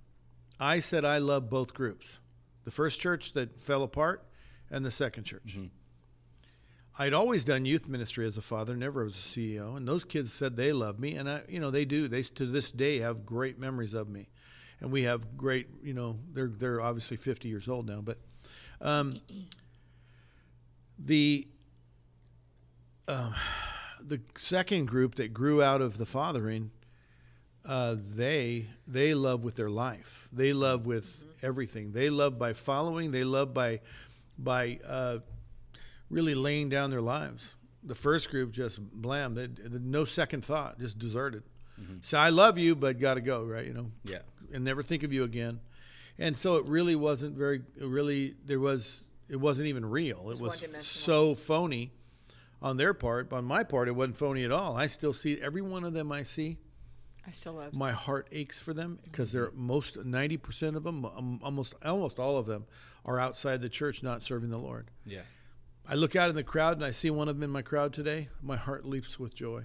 [0.60, 2.19] I said I love both groups,
[2.67, 4.25] the first church that fell apart,
[4.69, 5.58] and the second church.
[6.99, 10.34] I'd always done youth ministry as a father, never as a CEO, and those kids
[10.34, 12.10] said they love me, and I, you know, they do.
[12.10, 14.27] They to this day have great memories of me,
[14.82, 18.17] and we have great, you know, they're they're obviously 50 years old now, but
[18.82, 19.21] Um,
[20.99, 21.47] the
[23.08, 23.34] um,
[24.01, 26.71] the second group that grew out of the fathering,
[27.67, 30.30] uh, they they love with their life.
[30.32, 31.91] They love with everything.
[31.91, 33.12] They love by following.
[33.12, 33.82] They love by
[34.39, 35.19] by uh,
[36.10, 37.56] really laying down their lives.
[37.84, 41.43] The first group just blam, they, they- no second thought, just deserted.
[42.01, 43.63] So I love you, but got to go, right?
[43.65, 44.19] You know, Yeah.
[44.51, 45.60] and never think of you again.
[46.17, 50.21] And so it really wasn't very, it really, there was, it wasn't even real.
[50.32, 51.91] It was was so phony
[52.63, 53.32] on their part.
[53.32, 54.75] On my part, it wasn't phony at all.
[54.75, 56.58] I still see every one of them I see.
[57.27, 57.73] I still love.
[57.73, 62.37] My heart aches for them because they're most 90% of them, um, almost, almost all
[62.37, 62.65] of them
[63.05, 64.89] are outside the church not serving the Lord.
[65.05, 65.21] Yeah.
[65.87, 67.93] I look out in the crowd and I see one of them in my crowd
[67.93, 68.29] today.
[68.41, 69.63] My heart leaps with joy.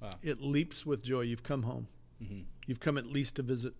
[0.00, 0.14] Wow.
[0.22, 1.22] It leaps with joy.
[1.22, 1.88] You've come home.
[2.22, 2.44] Mhm.
[2.66, 3.74] You've come at least to visit.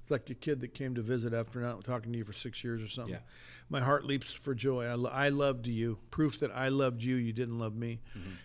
[0.00, 2.62] It's like your kid that came to visit after not talking to you for six
[2.64, 3.12] years or something.
[3.14, 3.20] Yeah.
[3.68, 4.86] My heart leaps for joy.
[4.86, 5.98] I, lo- I loved you.
[6.10, 7.16] Proof that I loved you.
[7.16, 8.00] You didn't love me.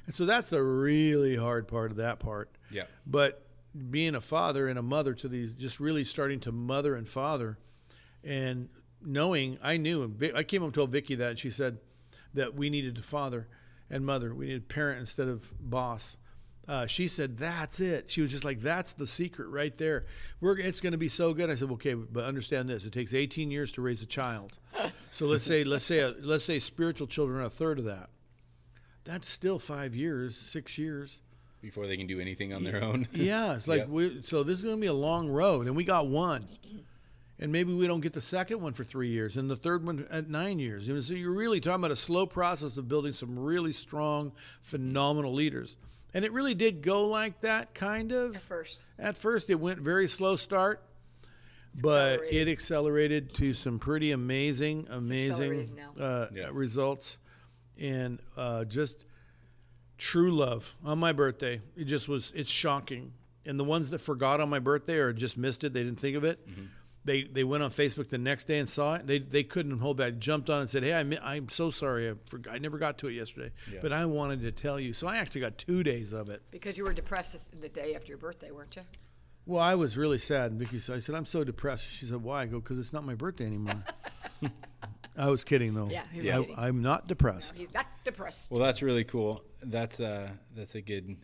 [0.06, 2.50] And so that's the really hard part of that part.
[2.70, 2.84] Yeah.
[3.06, 3.46] But
[3.90, 7.58] being a father and a mother to these, just really starting to mother and father,
[8.24, 8.70] and
[9.02, 11.80] knowing, I knew, and I came up and told Vicki that, and she said
[12.34, 13.48] that we needed to father
[13.90, 14.34] and mother.
[14.34, 16.18] We needed parent instead of boss.
[16.68, 20.06] Uh, she said, "That's it." She was just like, "That's the secret right there.
[20.40, 23.14] We're it's going to be so good." I said, "Okay, but understand this: it takes
[23.14, 24.58] 18 years to raise a child.
[25.12, 28.10] So let's say let's say a, let's say spiritual children are a third of that.
[29.04, 31.20] That's still five years, six years."
[31.64, 33.08] Before they can do anything on their own.
[33.14, 33.88] Yeah, it's like Yep.
[33.90, 34.22] we.
[34.22, 36.46] So this is going to be a long road, and we got one,
[37.40, 40.06] and maybe we don't get the second one for three years, and the third one
[40.12, 40.90] at nine years.
[40.90, 45.34] And so you're really talking about a slow process of building some really strong, phenomenal
[45.34, 45.78] leaders.
[46.14, 48.36] And it really did go like that, kind of.
[48.36, 48.84] At first.
[49.00, 50.84] At first, it went very slow start,
[51.82, 56.50] but it accelerated to some pretty amazing, amazing uh, Yeah.
[56.52, 57.18] results,
[57.80, 59.06] and uh, just
[59.98, 61.62] true love on my birthday.
[61.76, 62.32] It just was.
[62.36, 63.14] It's shocking.
[63.46, 66.16] And the ones that forgot on my birthday or just missed it, they didn't think
[66.16, 66.48] of it.
[66.50, 66.64] Mm-hmm.
[67.06, 69.06] They they went on Facebook the next day and saw it.
[69.08, 70.20] They they couldn't hold back.
[70.20, 72.10] Jumped on and said, "Hey, I mi- I'm so sorry.
[72.10, 72.54] I forgot.
[72.54, 73.80] I never got to it yesterday, Yeah.
[73.82, 76.42] but I wanted to tell you." So I actually got two days of it.
[76.52, 78.84] Because you were depressed the day after your birthday, weren't you?
[79.46, 80.52] Well, I was really sad.
[80.52, 81.86] And Vicki said, I said, I'm so depressed.
[81.90, 82.44] She said, why?
[82.44, 83.84] I go, because it's not my birthday anymore.
[85.18, 85.90] I was kidding, though.
[85.90, 86.56] Yeah, he was I, kidding.
[86.58, 87.58] I'm not depressed.
[87.58, 88.52] He's not depressed.
[88.52, 89.44] Well, that's really cool.
[89.62, 91.16] That's uh that's a good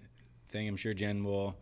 [0.49, 0.67] thing.
[0.67, 1.55] I'm sure Jen will.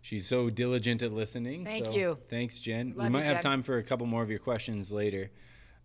[0.00, 1.64] She's so diligent at listening.
[1.64, 2.18] Thank so you.
[2.28, 2.88] Thanks, Jen.
[2.88, 3.42] Love we you, might have Jen.
[3.42, 5.30] time for a couple more of your questions later.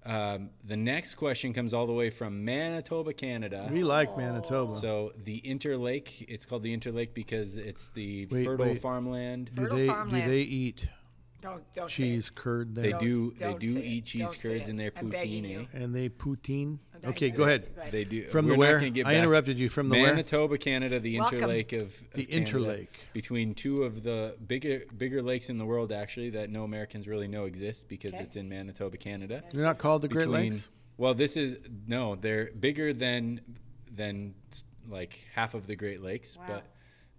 [0.06, 3.70] Um, the next question comes all the way from Manitoba, Canada.
[3.72, 4.76] We like Manitoba.
[4.76, 8.82] So the Interlake, it's called the Interlake because it's the Wait, fertile wait.
[8.82, 9.52] farmland.
[9.54, 10.24] do Fertile they farmland.
[10.26, 10.88] do they eat
[11.42, 12.84] don't don't say cheese curd there?
[12.84, 13.32] They Don't- do.
[13.38, 14.06] They don't do say eat it.
[14.06, 14.72] cheese Don't say curds it.
[14.72, 15.50] in their I'm begging poutine.
[15.50, 15.60] you.
[15.74, 15.84] Eh?
[15.84, 16.80] and they poutine.
[17.04, 17.68] I'm Okay, go ahead.
[17.92, 18.28] They do.
[18.28, 18.80] From We're the not where?
[18.80, 19.70] gonna get I back- interrupted you.
[19.70, 20.08] From the where?
[20.08, 21.40] Manitoba, Canada, the Welcome.
[21.40, 22.88] Interlake of, of The Canada, Interlake.
[23.14, 27.28] between two of the bigger bigger lakes in the world, actually, that no Americans really
[27.30, 28.24] know exist because Okay.
[28.24, 29.44] it's in Manitoba, Canada.
[29.54, 30.70] They're not called the Great Between- Lakes.
[30.98, 33.40] Well, this is no, they're bigger than
[33.96, 34.34] than
[34.90, 36.44] like half of the Great Lakes, Wow.
[36.48, 36.66] but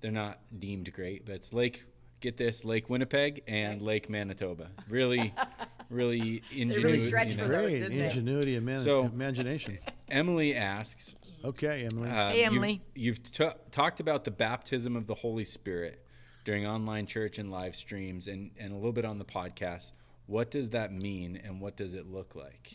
[0.03, 1.25] they're not deemed great.
[1.25, 1.85] But it's Lake.
[2.21, 4.69] Get this, Lake Winnipeg and Lake Manitoba.
[4.89, 5.33] Really,
[5.91, 6.99] really ingenuity.
[6.99, 7.45] stretched you know.
[7.47, 8.05] for those, Great didn't they?
[8.07, 9.79] ingenuity and man- So- imagination.
[10.11, 12.11] Emily asks, Okay, Emily.
[12.11, 12.83] Uh, Hey, you've- Emily.
[12.95, 16.05] You've, t- talked about the baptism of the Holy Spirit
[16.45, 19.93] during online church and live streams and, and a little bit on the podcast.
[20.27, 22.71] What does that mean and what does it look like?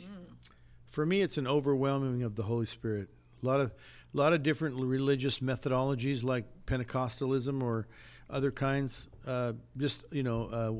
[0.92, 3.10] For me, it's an overwhelming of the Holy Spirit.
[3.44, 3.72] A lot of,
[4.14, 7.88] a lot of different religious methodologies like Pentecostalism or
[8.32, 9.08] other kinds.
[9.26, 10.72] Uh, just you know, uh,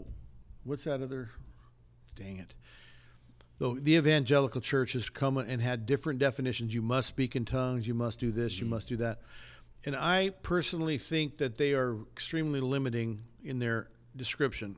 [0.64, 1.30] what's that other?
[2.16, 2.56] Dang it.
[3.58, 6.74] The, the evangelical church has come and had different definitions.
[6.74, 7.88] You must speak in tongues.
[7.88, 8.60] You must do this.
[8.60, 9.22] You must do that.
[9.86, 14.76] And I personally think that they are extremely limiting in their description.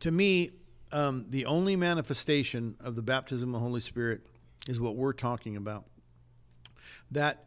[0.00, 0.50] To me,
[0.92, 4.22] um, the only manifestation of the baptism of the Holy Spirit
[4.68, 5.84] is what we're talking about.
[7.10, 7.46] That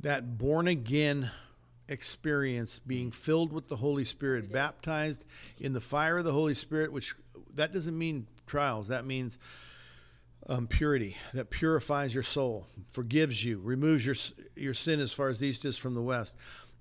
[0.00, 1.30] that born again
[1.90, 5.24] experience, being filled with the Holy Spirit, baptized
[5.58, 7.14] in the fire of the Holy Spirit, which
[7.54, 8.88] that doesn't mean trials.
[8.88, 9.38] That means
[10.48, 14.16] um, purity that purifies your soul, forgives you, removes your
[14.56, 16.36] your sin as far as the east is from the west,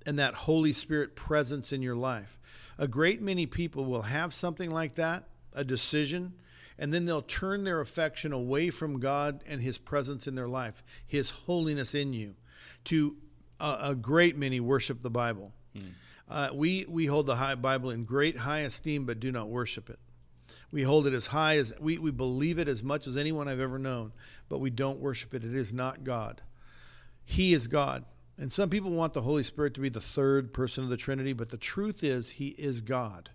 [0.06, 2.40] and that Holy Spirit presence in your life.
[2.78, 6.34] A great many people will have something like that, a decision,
[6.78, 10.84] and then they'll turn their affection away from God and His presence in their life,
[11.06, 12.36] His holiness in you.
[12.86, 13.18] To
[13.60, 15.52] a, a great many worship the Bible.
[16.30, 19.90] Uh, we we hold the high Bible in great high esteem, but do not worship
[19.90, 20.00] it.
[20.72, 23.60] We hold it as high as we, we believe it as much as anyone I've
[23.60, 24.12] ever known,
[24.48, 25.44] but we don't worship it.
[25.44, 26.42] It is not God.
[27.26, 28.06] He is God.
[28.38, 31.34] And some people want the Holy Spirit to be the third person of the Trinity,
[31.34, 33.32] but the truth is, He is God.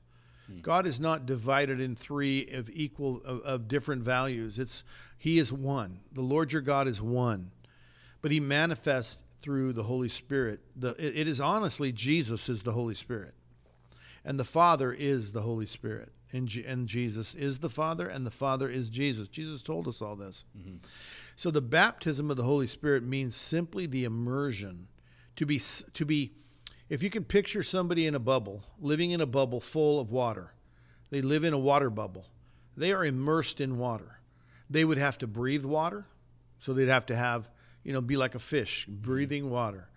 [0.62, 4.58] God is not divided in three of equal of, of different values.
[4.58, 4.84] It's
[5.18, 6.00] He is one.
[6.12, 7.50] The Lord your God is one,
[8.22, 10.61] but He manifests through the Holy Spirit.
[10.74, 13.35] The, it, it is honestly Jesus is the Holy Spirit,
[14.24, 18.24] and the Father is the Holy Spirit, and, G, and Jesus is the Father, and
[18.24, 19.28] the Father is Jesus.
[19.28, 20.46] Jesus told us all this.
[20.59, 20.76] Mm-hmm.
[21.37, 24.88] So the baptism of the Holy Spirit means simply the immersion
[25.37, 25.61] to be
[25.92, 26.33] to be
[26.88, 30.54] if you can picture somebody in a bubble, living in a bubble full of water.
[31.11, 32.24] They live in a water bubble.
[32.78, 34.20] They are immersed in water.
[34.70, 36.07] They would have to breathe water,
[36.59, 37.50] so they'd have to have,
[37.85, 39.01] you know, be like a fish, mm-hmm.
[39.01, 39.88] breathing water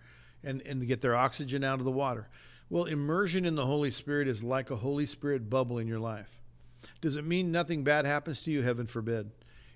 [0.44, 2.28] and and get their oxygen out of the water.
[2.70, 6.42] Well, immersion in the Holy Spirit is like a Holy Spirit bubble in your life.
[7.00, 8.62] Does it mean nothing bad happens to you?
[8.62, 9.30] Heaven forbid.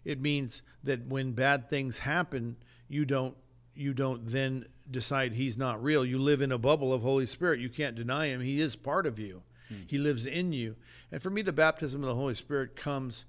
[0.04, 2.56] It means that when bad things happen,
[2.88, 3.36] you don't
[3.74, 6.04] you don't then decide he's not real.
[6.04, 7.60] You live in a bubble of Holy Spirit.
[7.60, 8.40] You can't deny him.
[8.40, 9.42] He is part of you.
[9.68, 9.82] Hmm.
[9.86, 10.76] He lives in you.
[11.10, 13.24] And for me the baptism of the Holy Spirit comes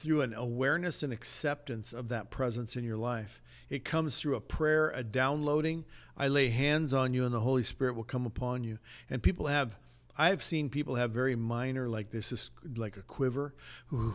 [0.00, 3.40] through an awareness and acceptance of that presence in your life.
[3.68, 5.84] It comes through a prayer, a downloading.
[6.16, 8.78] I lay hands on you and the Holy Spirit will come upon you.
[9.10, 9.78] And people have
[10.18, 13.54] I've seen people have very minor like this is like a quiver
[13.90, 14.12] and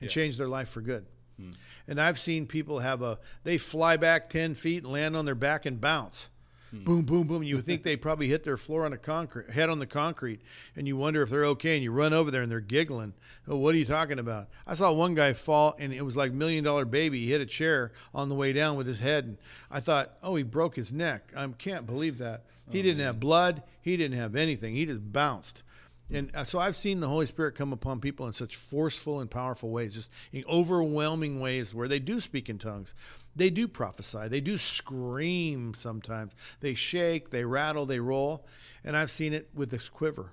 [0.00, 0.08] Yeah.
[0.08, 1.06] change their life for good.
[1.38, 1.52] Hmm.
[1.88, 5.34] And I've seen people have a they fly back 10 feet and land on their
[5.34, 6.28] back and bounce.
[6.72, 6.84] Hmm.
[6.84, 7.42] Boom, boom, boom.
[7.42, 10.40] You would think they probably hit their floor on the concrete, head on the concrete,
[10.74, 11.74] and you wonder if they're okay.
[11.74, 13.12] And you run over there and they're giggling.
[13.46, 14.48] Oh, what are you talking about?
[14.66, 17.20] I saw one guy fall, and it was like million dollar baby.
[17.20, 19.38] He hit a chair on the way down with his head, and
[19.70, 21.30] I thought, oh, he broke his neck.
[21.36, 22.44] I can't believe that.
[22.70, 23.62] He oh, didn't have blood.
[23.80, 24.74] He didn't have anything.
[24.74, 25.62] He just bounced.
[26.10, 29.30] And uh, so I've seen the Holy Spirit come upon people in such forceful and
[29.30, 32.94] powerful ways, just in overwhelming ways where they do speak in tongues.
[33.34, 34.28] They do prophesy.
[34.28, 36.32] They do scream sometimes.
[36.60, 38.46] They shake, they rattle, they roll.
[38.84, 40.32] And I've seen it with this quiver.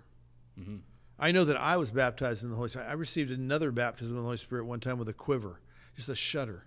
[1.18, 2.90] I know that I was baptized in the Holy Spirit.
[2.90, 5.62] I received another baptism in the Holy Spirit one time with a quiver,
[5.96, 6.66] just a shudder.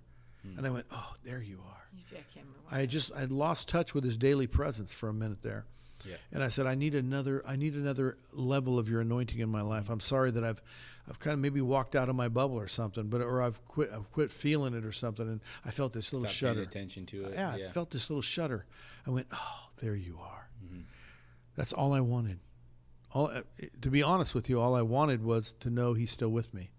[0.56, 1.82] And I went, oh, there you are.
[1.94, 2.02] You.
[2.70, 5.66] I just I'd lost touch with his daily presence for a minute there.
[6.06, 6.16] Yeah.
[6.32, 9.62] And I said, I need another I need another level of your anointing in my
[9.62, 9.88] life.
[9.90, 10.62] I'm sorry that I've
[11.08, 13.90] I've kind of maybe walked out of my bubble or something, but or I've quit
[13.92, 16.62] I've quit feeling it or something and I felt this little Stop shudder.
[16.62, 17.34] attention to it.
[17.34, 18.66] Yeah, I felt this little shudder.
[19.06, 20.48] I went, "Oh, there you are."
[21.56, 22.38] That's all I wanted.
[23.12, 23.42] All uh,
[23.82, 26.70] to be honest with you, all I wanted was to know he's still with me.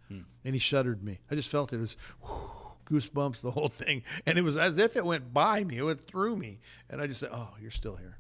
[0.45, 1.19] And he shuddered me.
[1.31, 1.97] I just felt it, it was
[2.85, 6.03] goosebumps the whole thing, and it was as if it went by me, it went
[6.05, 6.59] through me,
[6.89, 8.17] and I just said, "Oh, you're still here."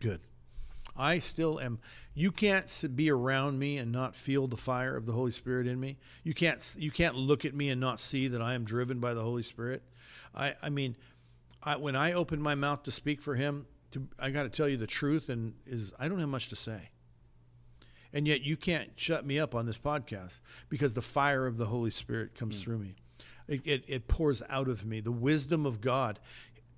[0.00, 0.20] Good.
[0.96, 1.78] I still am.
[2.14, 5.78] You can't be around me and not feel the fire of the Holy Spirit in
[5.78, 5.98] me.
[6.24, 6.74] You can't.
[6.76, 9.42] You can't look at me and not see that I am driven by the Holy
[9.42, 9.82] Spirit.
[10.34, 10.54] I.
[10.62, 10.96] I mean,
[11.62, 14.68] I, when I open my mouth to speak for Him, to, I got to tell
[14.68, 16.90] you the truth, and is I don't have much to say.
[18.12, 21.66] And yet, you can't shut me up on this podcast because the fire of the
[21.66, 22.62] Holy Spirit comes hmm.
[22.62, 22.96] through me.
[23.46, 25.00] It, it, it pours out of me.
[25.00, 26.20] The wisdom of God.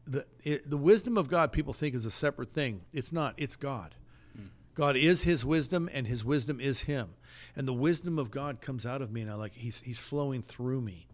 [0.07, 2.83] The, it, the wisdom of God, people think is a separate thing.
[2.93, 3.95] It's not, it's God.
[4.37, 4.47] Hmm.
[4.75, 7.11] God is His wisdom, and His wisdom is Him.
[7.55, 10.43] And the wisdom of God comes out of me, and I like He's He's flowing
[10.43, 11.07] through me.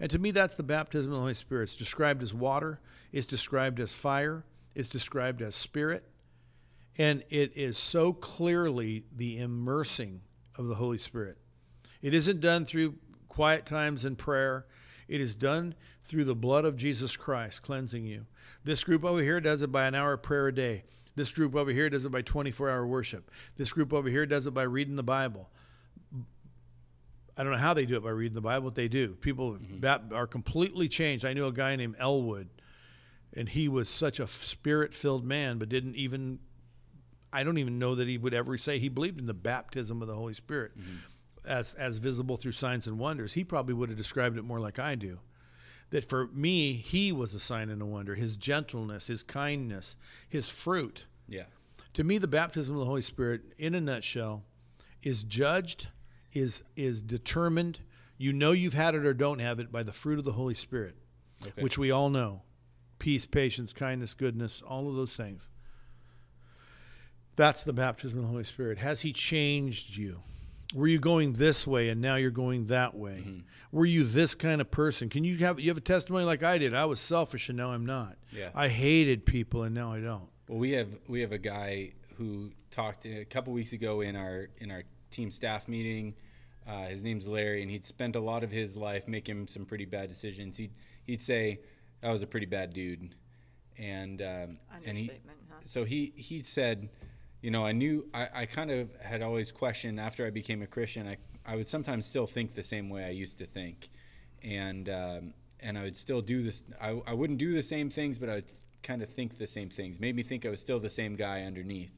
[0.00, 1.64] And to me, that's the baptism of the Holy Spirit.
[1.64, 2.80] It's described as water.
[3.12, 4.44] It's described as fire.
[4.74, 6.04] It's described as spirit.
[6.96, 10.20] And it is so clearly the immersing
[10.56, 11.38] of the Holy Spirit.
[12.02, 12.94] It isn't done through
[13.28, 14.66] quiet times and prayer.
[15.08, 18.26] It is done through the blood of Jesus Christ cleansing you.
[18.64, 20.84] This group over here does it by an hour of prayer a day.
[21.16, 23.30] This group over here does it by 24 hour worship.
[23.56, 25.48] This group over here does it by reading the Bible.
[27.36, 29.14] I don't know how they do it by reading the Bible, but they do.
[29.14, 29.78] People mm-hmm.
[29.78, 31.24] bap- are completely changed.
[31.24, 32.48] I knew a guy named Elwood,
[33.32, 36.40] and he was such a spirit filled man, but didn't even,
[37.32, 40.08] I don't even know that he would ever say he believed in the baptism of
[40.08, 40.96] the Holy Spirit mm-hmm.
[41.48, 43.32] As, as visible through signs and wonders.
[43.32, 45.18] He probably would have described it more like I do.
[45.90, 48.14] That for me, he was a sign and a wonder.
[48.14, 49.96] His gentleness, his kindness,
[50.28, 51.06] his fruit.
[51.26, 51.44] Yeah.
[51.94, 54.44] To me, the baptism of the Holy Spirit, in a nutshell,
[55.02, 55.88] is judged,
[56.32, 57.80] is is determined.
[58.18, 60.54] You know you've had it or don't have it by the fruit of the Holy
[60.54, 60.96] Spirit,
[61.42, 61.62] Okay.
[61.62, 62.42] which we all know:
[62.98, 65.48] peace, patience, kindness, goodness, all of those things.
[67.36, 68.78] That's the baptism of the Holy Spirit.
[68.78, 70.20] Has He changed you?
[70.74, 73.42] Were you going this way and now you're going that way?
[73.72, 75.08] Were you this kind of person?
[75.08, 76.74] Can you have you have a testimony like I did?
[76.74, 78.16] I was selfish and now I'm not.
[78.32, 78.50] Yeah.
[78.54, 80.28] I hated people and now I don't.
[80.48, 84.48] Well, we have we have a guy who talked a couple weeks ago in our
[84.58, 86.14] in our team staff meeting.
[86.66, 89.86] Uh, his name's Larry, and he'd spent a lot of his life making some pretty
[89.86, 90.56] bad decisions.
[90.56, 90.72] He'd
[91.06, 91.60] he'd say,
[92.02, 93.14] "I was a pretty bad dude,"
[93.78, 95.60] and um, and he huh?
[95.64, 96.90] so he he said,
[97.40, 100.66] you know, I knew I, I kind of had always questioned after I became a
[100.66, 101.06] Christian.
[101.06, 101.16] I
[101.46, 103.88] I would sometimes still think the same way I used to think,
[104.42, 106.62] and um, and I would still do this.
[106.80, 108.50] I I wouldn't do the same things, but I would
[108.82, 110.00] kind of think the same things.
[110.00, 111.92] Made me think I was still the same guy underneath.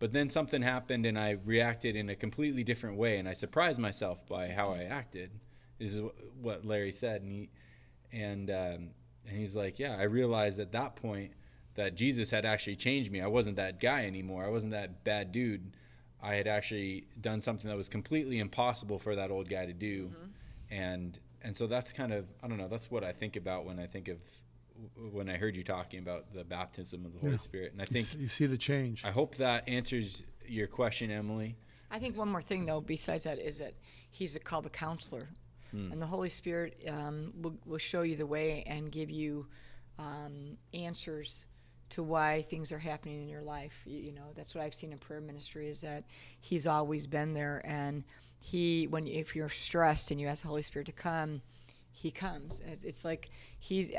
[0.00, 3.78] But then something happened, and I reacted in a completely different way, and I surprised
[3.78, 5.30] myself by how I acted.
[5.78, 6.02] This is
[6.40, 7.50] what Larry said, and he
[8.12, 8.90] and um,
[9.26, 11.32] and he's like, yeah, I realized at that point
[11.74, 13.20] that Jesus had actually changed me.
[13.20, 14.44] I wasn't that guy anymore.
[14.44, 15.76] I wasn't that bad dude.
[16.22, 20.10] I had actually done something that was completely impossible for that old guy to do,
[20.70, 22.68] and and so that's kind of I don't know.
[22.68, 24.18] That's what I think about when I think of
[25.12, 27.38] when I heard you talking about the baptism of the Holy Yeah.
[27.38, 29.04] Spirit, and I think you see the change.
[29.04, 31.56] I hope that answers your question, Emily.
[31.90, 33.74] I think one more thing, though, besides that, is that
[34.10, 35.28] he's called the counselor.
[35.72, 39.48] And the Holy Spirit um, will, will show you the way and give you
[39.98, 41.46] um, answers
[41.90, 43.82] to why things are happening in your life.
[43.84, 46.04] You, you know, that's what I've seen in prayer ministry is that
[46.40, 47.62] He's always been there.
[47.64, 48.04] And
[48.38, 51.42] He, when if you're stressed and you ask the Holy Spirit to come,
[51.90, 52.60] He comes.
[52.66, 53.90] It's, it's like He's.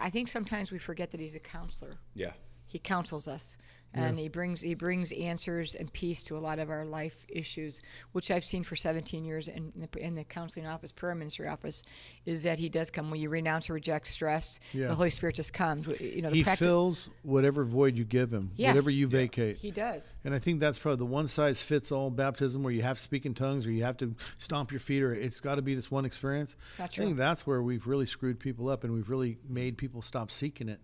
[0.00, 2.32] I think sometimes we forget that He's a counselor Yeah,
[2.74, 3.56] he counsels us
[3.94, 7.80] and he brings he brings answers and peace to a lot of our life issues
[8.12, 11.84] which i've seen for 17 years in the, in the counseling office prayer ministry office
[12.26, 14.88] is that he does come when you renounce or reject stress Yeah.
[14.88, 18.32] the holy spirit just comes you know the He practi- fills whatever void you give
[18.32, 18.68] him, Yeah.
[18.70, 19.58] whatever you vacate.
[19.58, 22.82] he does And I think that's probably the one size fits all baptism where you
[22.82, 25.56] have to speak in tongues or you have to stomp your feet or it's got
[25.56, 26.56] to be this one experience.
[26.78, 30.30] I think that's where we've really screwed people up and we've really made people stop
[30.30, 30.80] seeking it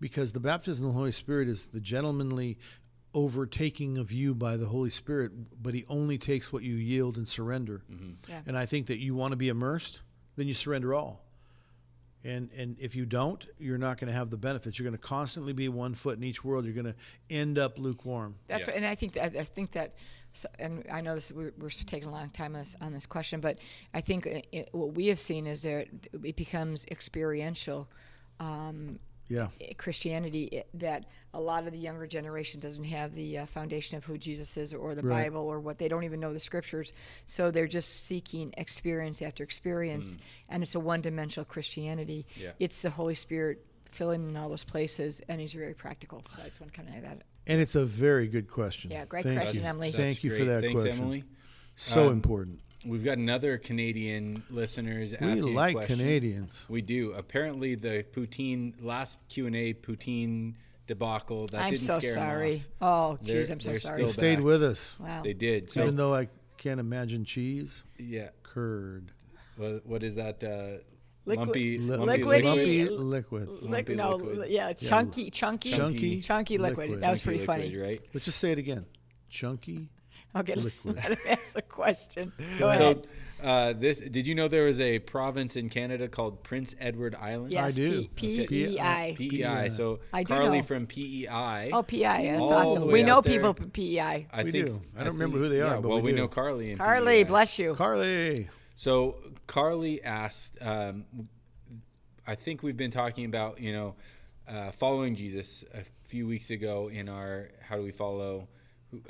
[0.00, 2.58] because the baptism of the Holy Spirit is the gentlemanly
[3.14, 5.32] overtaking of you by the Holy Spirit,
[5.62, 7.82] but He only takes what you yield and surrender.
[8.28, 8.40] Yeah.
[8.46, 10.02] And I think that you want to be immersed,
[10.36, 11.22] then you surrender all.
[12.24, 14.78] And and if you don't, you're not going to have the benefits.
[14.78, 16.64] You're going to constantly be one foot in each world.
[16.64, 16.94] You're going to
[17.30, 18.34] end up lukewarm.
[18.48, 18.72] That's Yeah.
[18.72, 19.94] what, and I think that I think that,
[20.58, 23.40] and I know this we're, we're taking a long time on this, on this question,
[23.40, 23.58] but
[23.94, 25.86] I think it, it- what we have seen is that
[26.24, 27.88] it becomes experiential.
[28.40, 29.48] Um, Yeah.
[29.76, 34.16] Christianity that a lot of the younger generation doesn't have the uh, foundation of who
[34.18, 35.24] Jesus is or the Right.
[35.24, 36.92] Bible or what they don't even know the scriptures.
[37.26, 40.18] So they're just seeking experience after experience,
[40.48, 42.26] and it's a one-dimensional Christianity.
[42.36, 42.52] Yeah.
[42.58, 46.24] It's the Holy Spirit filling in all those places, and He's very practical.
[46.34, 47.24] So I just want to kind of add that.
[47.46, 48.90] And it's a very good question.
[48.90, 49.68] Yeah, great Thank question, you.
[49.68, 49.92] Emily.
[49.92, 51.00] Thank you for that Thanks, question.
[51.02, 51.24] Emily.
[51.76, 52.60] So Um, important.
[52.86, 55.98] We've got another Canadian listeners We asking a like question.
[55.98, 56.64] Canadians.
[56.68, 57.12] We do.
[57.12, 60.54] Apparently, the poutine last Q and A poutine
[60.86, 62.54] debacle that I'm didn't so scare 'em sorry.
[62.56, 62.66] off.
[62.80, 64.04] Oh, They're- geez, I'm so sorry.
[64.04, 64.44] They stayed back.
[64.44, 65.22] with us, Wow.
[65.22, 65.68] They did.
[65.70, 66.28] So even though I
[66.58, 68.28] can't imagine cheese yeah.
[68.42, 69.10] curd.
[69.56, 70.42] What, what is that?
[70.44, 70.82] Uh,
[71.24, 73.48] Liquid- lumpy, Li- lumpy Liquidy- lumpy li- liquid.
[73.62, 74.48] Lumpy no, liquid.
[74.48, 76.90] yeah, chunky, chunky, Chunky chunky liquid.
[76.90, 77.02] liquid.
[77.02, 77.76] That was pretty liquid, funny.
[77.76, 78.00] right?
[78.14, 78.86] Let's just say it again.
[79.28, 79.90] Chunky.
[80.36, 80.96] Okay, Liquid.
[80.96, 82.32] let him ask a question.
[82.58, 83.06] Go So, ahead.
[83.42, 87.52] uh, this did you know there was a province in Canada called Prince Edward Island?
[87.52, 88.08] Yes, I do.
[88.14, 88.76] P- Okay.
[88.76, 89.14] PEI.
[89.16, 89.68] PEI.
[89.70, 90.62] So I do Carly know.
[90.64, 91.70] from PEI.
[91.72, 92.30] Oh, PEI.
[92.32, 92.86] That's all awesome.
[92.88, 94.26] We know people from PEI.
[94.44, 94.82] We think do.
[94.96, 96.18] I don't think- remember who they are, yeah, but well, we we do.
[96.18, 96.70] know Carly.
[96.72, 97.28] In Carly, PEI.
[97.28, 97.74] bless you.
[97.74, 98.48] Carly.
[98.76, 99.16] So
[99.46, 101.04] Carly asked, um,
[102.26, 103.94] I think we've been talking about, you know,
[104.48, 108.48] uh, following Jesus a few weeks ago in our How Do We Follow,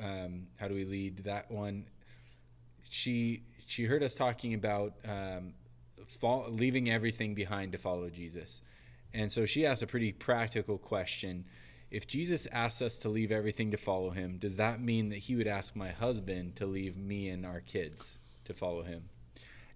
[0.01, 1.87] um, How Do We Lead, that one.
[2.89, 5.55] She she heard us talking about um,
[6.07, 8.63] fall, leaving everything behind to follow Jesus.
[9.13, 11.45] And so she asked a pretty practical question.
[11.91, 15.37] If Jesus asks us to leave everything to follow him, does that mean that he
[15.37, 19.09] would ask my husband to leave me and our kids to follow him?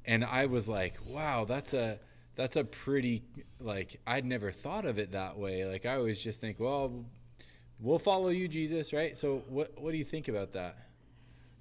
[0.04, 1.98] and I was like, wow, that's a
[2.36, 3.22] that's a pretty
[3.60, 5.64] like I'd never thought of it that way.
[5.64, 7.04] Like I always just think, well,
[7.80, 9.16] we'll follow you, Jesus, right?
[9.16, 10.76] So what what do you think about that?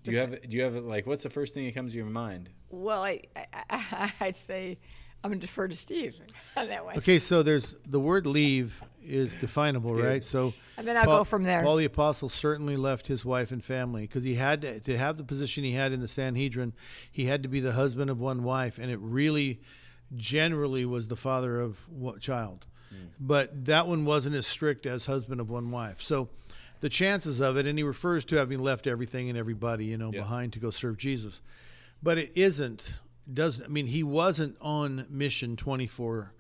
[0.04, 2.08] Do you have do you have like what's the first thing that comes to your
[2.08, 2.50] mind?
[2.70, 4.78] Well, I, I, I'd say
[5.24, 6.16] I'm going to defer to Steve
[6.58, 6.98] on that one.
[6.98, 10.24] Okay, so there's the word leave is definable, right?
[10.24, 11.62] So And then I'll go from there.
[11.62, 15.18] Paul the apostle certainly left his wife and family because he had to, to have
[15.18, 16.74] the position he had in the Sanhedrin.
[17.12, 19.60] He had to be the husband of one wife, and it really,
[20.16, 22.66] generally, was the father of what child.
[23.20, 26.02] But that one wasn't as strict as husband of one wife.
[26.02, 26.30] So,
[26.82, 30.12] the chances of it, and he refers to having left everything and everybody, you know,
[30.14, 30.22] Yeah.
[30.22, 31.42] behind to go serve Jesus,
[32.02, 33.00] but it isn't.
[33.32, 36.34] doesn't, I mean he wasn't on mission twenty four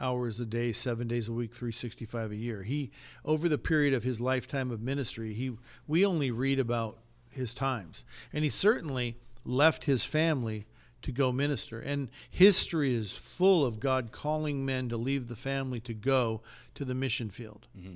[0.00, 2.64] hours a day, seven days a week, 365 a year.
[2.64, 2.90] He,
[3.24, 5.52] over the period of his lifetime of ministry, he
[5.86, 6.98] we only read about
[7.30, 10.66] his times, and he certainly left his family
[11.04, 11.80] to go minister.
[11.80, 16.42] And history is full of God calling men to leave the family to go
[16.74, 17.68] to the mission field.
[17.78, 17.94] Mm-hmm.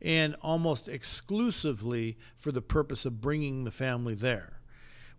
[0.00, 4.60] And almost exclusively for the purpose of bringing the family there.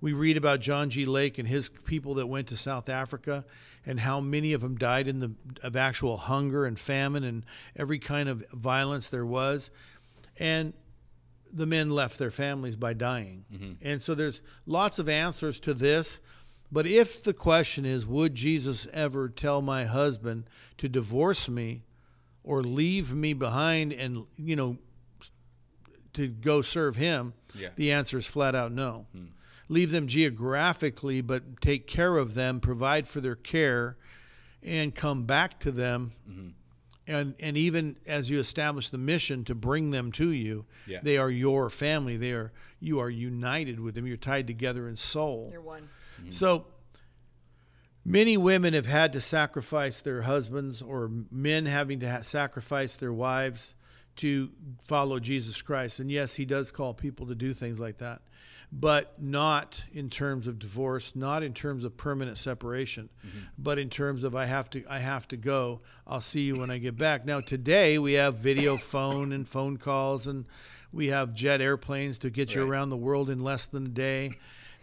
[0.01, 1.05] We read about John G.
[1.05, 3.45] Lake and his people that went to South Africa
[3.85, 5.31] and how many of them died in the
[5.61, 9.71] of actual hunger and famine and every kind of violence there was.
[10.37, 10.73] And
[11.53, 13.45] the men left their families by dying.
[13.53, 13.87] Mm-hmm.
[13.87, 16.19] And so there's lots of answers to this.
[16.73, 20.45] But if the question is, would Jesus ever tell my husband
[20.77, 21.83] to divorce me
[22.43, 24.77] or leave me behind and, you know,
[26.13, 27.33] to go serve him?
[27.53, 27.69] Yeah.
[27.75, 29.05] The answer is flat out no.
[29.15, 29.25] Hmm
[29.69, 33.97] leave them geographically, but take care of them, provide for their care,
[34.61, 36.13] and come back to them.
[36.29, 36.47] Mm-hmm.
[37.05, 40.99] And, and even as you establish the mission to bring them to you, yeah.
[41.03, 42.15] they are your family.
[42.15, 44.07] They are you are united with them.
[44.07, 45.49] You're tied together in soul.
[45.51, 45.89] You're one.
[46.21, 46.31] Mm-hmm.
[46.31, 46.65] So
[48.05, 53.13] many women have had to sacrifice their husbands, or men having to ha- sacrifice their
[53.13, 53.75] wives
[54.17, 54.51] to
[54.85, 55.99] follow Jesus Christ.
[55.99, 58.21] And yes, He does call people to do things like that
[58.75, 63.39] but not in terms of divorce, not in terms of permanent separation, mm-hmm.
[63.55, 65.81] but in terms of I have to I have to go.
[66.07, 67.23] I'll see you when I get back.
[67.23, 70.47] Now today we have video phone and phone calls and
[70.91, 74.31] we have jet airplanes to get you around the world in less than a day.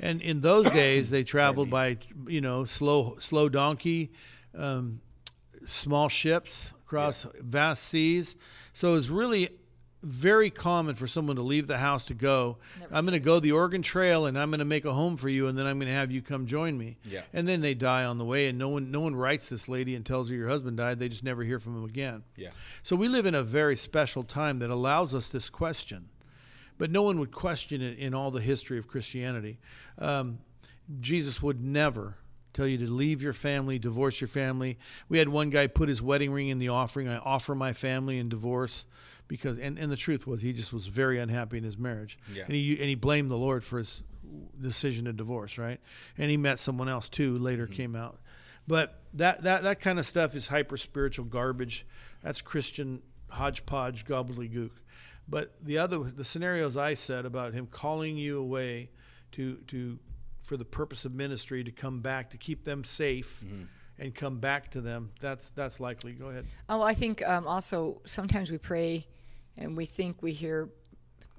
[0.00, 4.10] And in those days they traveled by you know slow slow donkey,
[4.56, 5.00] um,
[5.64, 7.40] small ships across yeah.
[7.42, 8.36] vast seas.
[8.72, 9.50] So it was really
[10.02, 12.58] very common for someone to leave the house to go.
[12.80, 15.16] Never I'm going to go the Oregon Trail and I'm going to make a home
[15.16, 16.98] for you, and then I'm going to have you come join me.
[17.04, 17.22] Yeah.
[17.32, 19.94] And then they die on the way, and no one no one writes this lady
[19.94, 20.98] and tells her your husband died.
[20.98, 22.22] They just never hear from him again.
[22.36, 22.50] Yeah.
[22.82, 26.08] So we live in a very special time that allows us this question,
[26.80, 29.58] but no one would question it in all the history of Christianity.
[29.98, 30.38] Um,
[30.98, 32.16] Jesus would never
[32.54, 34.78] tell you to leave your family, divorce your family.
[35.06, 37.06] We had one guy put his wedding ring in the offering.
[37.06, 38.86] I offer my family in divorce
[39.28, 42.44] because and, and the truth was he just was very unhappy in his marriage yeah.
[42.46, 44.02] and he and he blamed the lord for his
[44.60, 45.78] decision to divorce right
[46.18, 47.74] and he met someone else too later mm-hmm.
[47.74, 48.18] came out
[48.66, 51.86] but that that that kind of stuff is hyper spiritual garbage
[52.24, 54.72] that's christian hodgepodge gobbledygook
[55.30, 58.90] but the other the scenarios i said about him calling you away
[59.32, 59.98] to to
[60.42, 63.62] for the purpose of ministry to come back to keep them safe mm-hmm
[64.00, 65.12] and come back to them.
[65.20, 66.12] That's that's likely.
[66.12, 66.46] Go ahead.
[66.68, 69.06] Oh, I think um, also sometimes we pray
[69.56, 70.70] and we think we hear,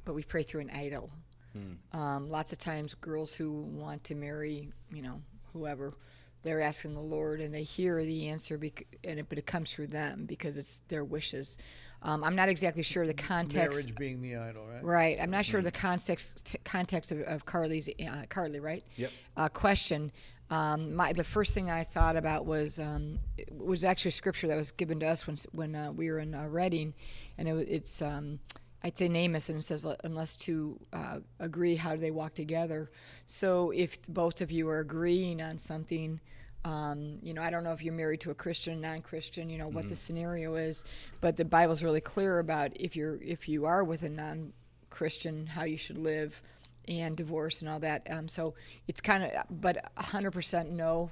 [0.06, 1.10] but we pray through an idol.
[1.54, 2.00] Hmm.
[2.00, 5.22] Um, lots of times, girls who want to marry, you know,
[5.52, 5.96] whoever,
[6.44, 9.72] they're asking the Lord, and they hear the answer, bec- and it, but it comes
[9.72, 11.58] through them because it's their wishes.
[12.04, 13.80] Um, I'm not exactly sure the context.
[13.80, 14.84] Marriage being the idol, right?
[14.84, 15.18] Right.
[15.22, 15.66] I'm not sure mm.
[15.66, 18.84] the context t- context of, of Carly's uh, Carly, right?
[18.96, 19.12] Yep.
[19.38, 20.12] Uh, question.
[20.50, 23.20] Um, my the first thing I thought about was um,
[23.52, 26.48] was actually scripture that was given to us when when uh, we were in uh,
[26.48, 26.94] Redding,
[27.38, 28.40] and it, it's um,
[28.84, 32.90] I'd say Amos, and it says unless two uh, agree, how do they walk together?
[33.28, 36.20] So if both of you are agreeing on something.
[36.64, 39.50] Um, you know, I don't know if you're married to a Christian, non-Christian.
[39.50, 39.90] You know what mm-hmm.
[39.90, 40.84] the scenario is,
[41.20, 45.64] but the Bible's really clear about if you're if you are with a non-Christian, how
[45.64, 46.42] you should live
[46.88, 48.08] and divorce and all that.
[48.10, 48.54] Um, so
[48.88, 51.12] it's kind of, but 100% no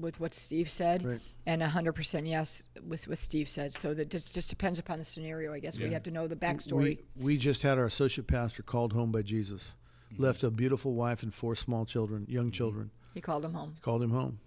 [0.00, 1.20] with what Steve said, right.
[1.46, 3.74] and 100% yes with what Steve said.
[3.74, 5.52] So that just just depends upon the scenario.
[5.52, 5.88] I guess yeah.
[5.88, 6.98] we have to know the backstory.
[7.16, 9.74] We, we just had our associate pastor called home by Jesus,
[10.12, 10.22] mm-hmm.
[10.22, 12.52] left a beautiful wife and four small children, young mm-hmm.
[12.52, 12.90] children.
[13.14, 13.72] He called him home.
[13.74, 14.38] He called him home.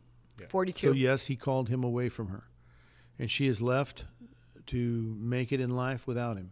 [0.41, 0.47] Yeah.
[0.49, 0.87] 42.
[0.87, 2.43] So yes, he called him away from her,
[3.17, 4.05] and she is left
[4.67, 6.51] to make it in life without him.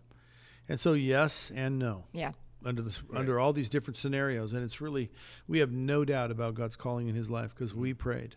[0.68, 2.06] And so yes and no.
[2.14, 2.32] Yeah
[2.66, 3.20] under this right.
[3.20, 5.10] under all these different scenarios and it's really
[5.48, 8.36] we have no doubt about God's calling in his life because we prayed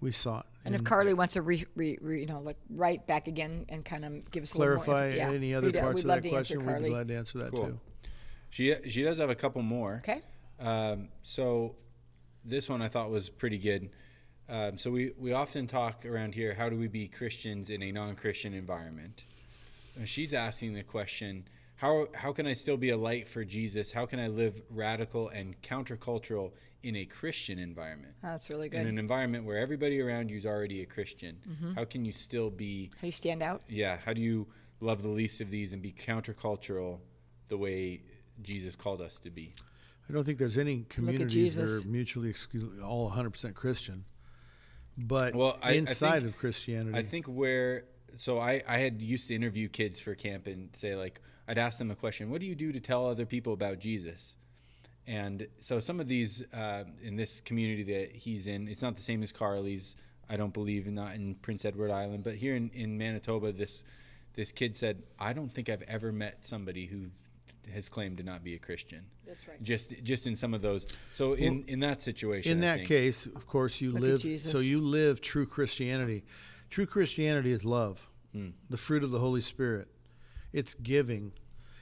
[0.00, 3.06] we sought and, and if Carly wants to re, re, re, you know like write
[3.06, 5.30] back again and kind of give us clarify a yeah.
[5.30, 7.66] any other we'd, parts we'd of that question we'd be glad to answer that cool.
[7.66, 7.80] too
[8.50, 10.22] she she does have a couple more okay
[10.60, 11.74] um, so
[12.44, 13.90] this one I thought was pretty good
[14.52, 17.90] um, so we we often talk around here how do we be Christians in a
[17.90, 19.24] non-Christian environment
[19.96, 21.44] and she's asking the question
[21.82, 23.90] how how can I still be a light for Jesus?
[23.90, 26.52] How can I live radical and countercultural
[26.84, 28.14] in a Christian environment?
[28.22, 28.82] That's really good.
[28.82, 31.72] In an environment where everybody around you is already a Christian, mm-hmm.
[31.72, 32.92] how can you still be?
[32.94, 33.62] How do you stand out?
[33.68, 33.98] Yeah.
[34.04, 34.46] How do you
[34.80, 37.00] love the least of these and be countercultural
[37.48, 38.02] the way
[38.42, 39.52] Jesus called us to be?
[40.08, 44.04] I don't think there's any communities that are mutually exclu- all 100% Christian.
[44.96, 47.84] But well, I, inside I think, of Christianity, I think where
[48.16, 51.78] so I, I had used to interview kids for camp and say like I'd ask
[51.78, 54.36] them a question, what do you do to tell other people about Jesus?
[55.06, 59.02] and so some of these uh, in this community that he's in, it's not the
[59.02, 59.96] same as Carly's.
[60.28, 63.84] I don't believe not in Prince Edward Island, but here in, in Manitoba, this
[64.34, 67.06] this kid said, "I don't think I've ever met somebody who
[67.72, 69.62] has claimed to not be a Christian." That's right.
[69.62, 70.86] Just just in some of those.
[71.14, 74.20] So in in that situation, in I that think- case, of course, you live.
[74.40, 76.24] So you live true Christianity.
[76.70, 78.50] True Christianity is love, Hmm.
[78.70, 79.88] the fruit of the Holy Spirit.
[80.52, 81.32] It's giving,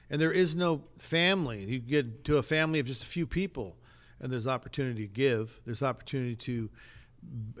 [0.09, 1.63] and there is no family.
[1.65, 3.77] You get to a family of just a few people,
[4.19, 5.61] and there's opportunity to give.
[5.65, 6.69] There's opportunity to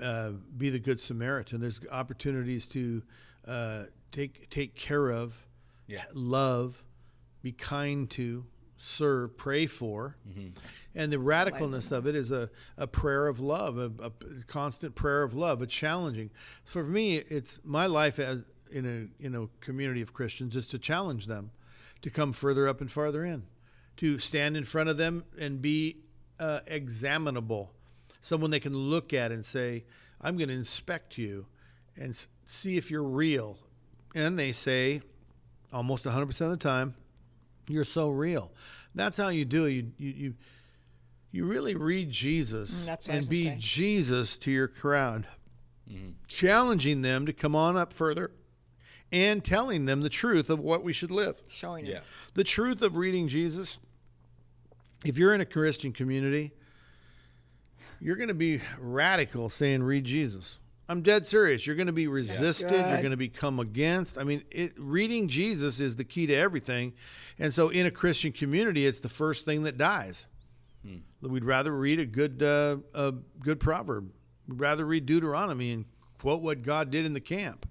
[0.01, 1.61] uh, be the good Samaritan.
[1.61, 3.03] There's opportunities to
[3.45, 5.47] uh, take take care of,
[5.87, 6.03] Yeah.
[6.13, 6.83] love,
[7.41, 8.45] be kind to,
[8.77, 10.15] serve, pray for.
[10.95, 14.11] And the radicalness of it is a, a prayer of love, a, a
[14.47, 16.31] constant prayer of love, a challenging.
[16.65, 18.85] So for me, it's my life as in
[19.19, 21.51] a in a community of Christians is to challenge them
[22.01, 23.43] to come further up and farther in,
[23.97, 25.97] to stand in front of them and be
[26.39, 27.71] uh, examinable,
[28.21, 29.83] someone they can look at and say,
[30.21, 31.45] "I'm going to inspect you
[31.95, 33.59] and s- see if you're real."
[34.15, 35.01] And they say,
[35.71, 36.95] almost 100% of the time,
[37.71, 38.51] you're so real.
[38.95, 39.71] That's how you do it.
[39.71, 40.33] You you you,
[41.31, 43.55] you really read Jesus Mm, that's what I was and be say.
[43.59, 45.27] Jesus to your crowd,
[46.27, 48.31] challenging them to come on up further,
[49.11, 51.41] and telling them the truth of what we should live.
[51.47, 51.97] Showing Yeah.
[51.97, 52.03] it.
[52.33, 53.79] The truth of reading Jesus.
[55.03, 56.51] If you're in a Christian community,
[57.99, 60.59] you're going to be radical saying read Jesus.
[60.91, 61.65] I'm dead serious.
[61.65, 62.69] You're going to be resisted.
[62.71, 64.17] You're going to be come against.
[64.17, 66.91] I mean, it, reading Jesus is the key to everything.
[67.39, 70.27] And so, in a Christian community, it's the first thing that dies.
[71.21, 74.11] We'd rather read a good, uh, a good proverb.
[74.49, 75.85] We'd rather read Deuteronomy and
[76.19, 77.69] quote what God did in the camp.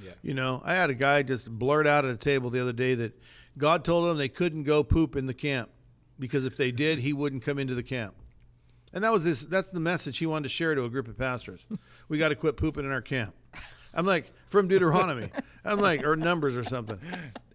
[0.00, 0.12] Yeah.
[0.22, 2.94] You know, I had a guy just blurt out at a table the other day
[2.94, 3.20] that
[3.58, 5.70] God told them they couldn't go poop in the camp
[6.20, 8.14] because if they did, he wouldn't come into the camp.
[8.92, 11.16] And that was this that's the message he wanted to share to a group of
[11.16, 11.66] pastors.
[12.08, 13.34] we got to quit pooping in our camp.
[13.94, 15.30] I'm like, from Deuteronomy.
[15.64, 16.98] I'm like, or numbers or something.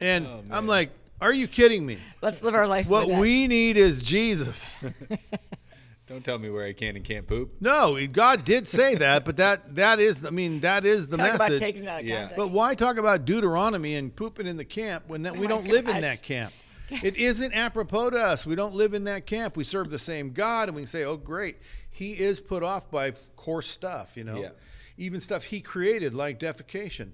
[0.02, 0.90] And oh, I'm like,
[1.22, 1.98] are you kidding me?
[2.22, 2.88] Let's live our life.
[2.90, 4.70] What we need is Jesus.
[6.08, 7.56] Don't tell me where I can and can't poop.
[7.60, 11.34] No, God did say that, but that that is I mean, that is the talk
[11.34, 11.60] about message.
[11.60, 12.20] taking it out of Yeah.
[12.28, 12.38] context.
[12.38, 15.56] But why talk about Deuteronomy and pooping in the camp when that, we Oh my
[15.56, 16.54] don't live in that camp?
[16.90, 18.46] It isn't apropos to us.
[18.46, 19.58] We don't live in that camp.
[19.58, 21.58] We serve the same God, and we can say, "Oh, great,
[21.90, 24.50] He is put off by coarse stuff." You know, Yeah.
[24.98, 27.12] even stuff He created, like defecation.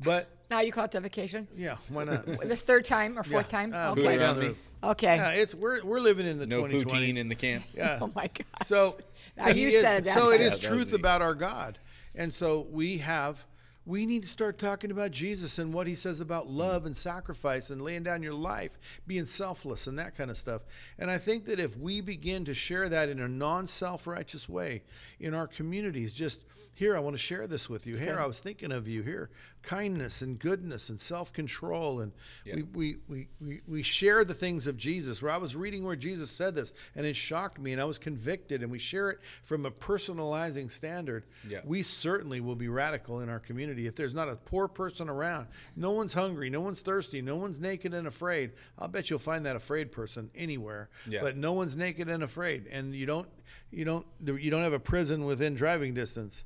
[0.00, 1.46] But now you call it defecation.
[1.56, 2.26] yeah, why not?
[2.48, 3.58] This third time or fourth Yeah.
[3.58, 3.74] time?
[3.74, 4.00] Uh, okay.
[4.02, 4.56] put it down.
[4.84, 5.16] Okay.
[5.16, 6.84] Yeah, it's we're we're living in the No 2020s.
[6.84, 7.64] poutine in the camp.
[7.74, 7.98] Yeah.
[8.02, 8.66] Oh my gosh.
[8.68, 8.96] So
[9.36, 10.46] Now you he is- said that So it time.
[10.46, 11.78] is Yeah, truth about our God,
[12.14, 13.44] and so we have.
[13.88, 17.70] We need to start talking about Jesus and what he says about love and sacrifice
[17.70, 20.60] and laying down your life, being selfless and that kind of stuff.
[20.98, 24.46] And I think that if we begin to share that in a non self righteous
[24.46, 24.82] way
[25.20, 27.96] in our communities, just here, I want to share this with you.
[27.96, 29.02] Here, I was thinking of you.
[29.02, 29.30] Here,
[29.68, 32.00] kindness and goodness and self control.
[32.00, 32.12] And
[32.46, 32.56] Yeah.
[32.56, 35.20] we, we, we, we, we share the things of Jesus.
[35.20, 37.98] Where I was reading where Jesus said this, and it shocked me, and I was
[37.98, 38.62] convicted.
[38.62, 41.26] And we share it from a personalizing standard.
[41.46, 41.60] Yeah.
[41.64, 43.86] We certainly will be radical in our community.
[43.86, 47.60] If there's not a poor person around, no one's hungry, no one's thirsty, no one's
[47.60, 50.88] naked and afraid, I'll bet you'll find that afraid person anywhere.
[51.06, 51.20] Yeah.
[51.22, 52.66] But no one's naked and afraid.
[52.70, 53.28] And you don't,
[53.70, 56.44] you don't, you don't have a prison within driving distance.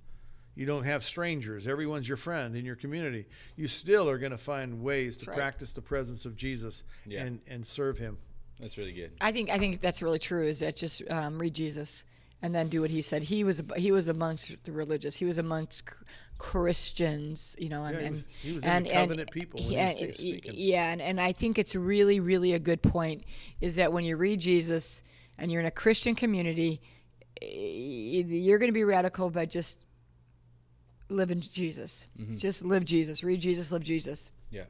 [0.55, 1.67] You don't have strangers.
[1.67, 3.27] Everyone's your friend in your community.
[3.57, 5.39] You still are going to find ways to right.
[5.39, 7.25] practice the presence of Jesus Yeah.
[7.25, 8.19] and, and serve him.
[8.61, 9.13] That's really good.
[9.21, 10.47] I think I think that's really true.
[10.47, 12.05] Is that just um, read Jesus
[12.43, 13.23] and then do what he said.
[13.25, 15.17] He was he was amongst the religious.
[15.17, 15.85] He was amongst
[16.39, 17.57] Christians.
[17.59, 19.97] You know, and Yeah, he and was- he was in the and, covenant people when
[19.97, 23.25] he was yeah, yeah, and, and I think it's really really a good point.
[23.61, 25.03] Is that when you read Jesus
[25.39, 26.83] and you're in a Christian community,
[27.41, 29.79] you're going to be radical, but just
[31.13, 32.07] live in Jesus.
[32.21, 32.37] Mm-hmm.
[32.37, 33.23] Just live Jesus.
[33.23, 33.71] Read Jesus.
[33.73, 34.31] Live Jesus.
[34.51, 34.65] Yeah,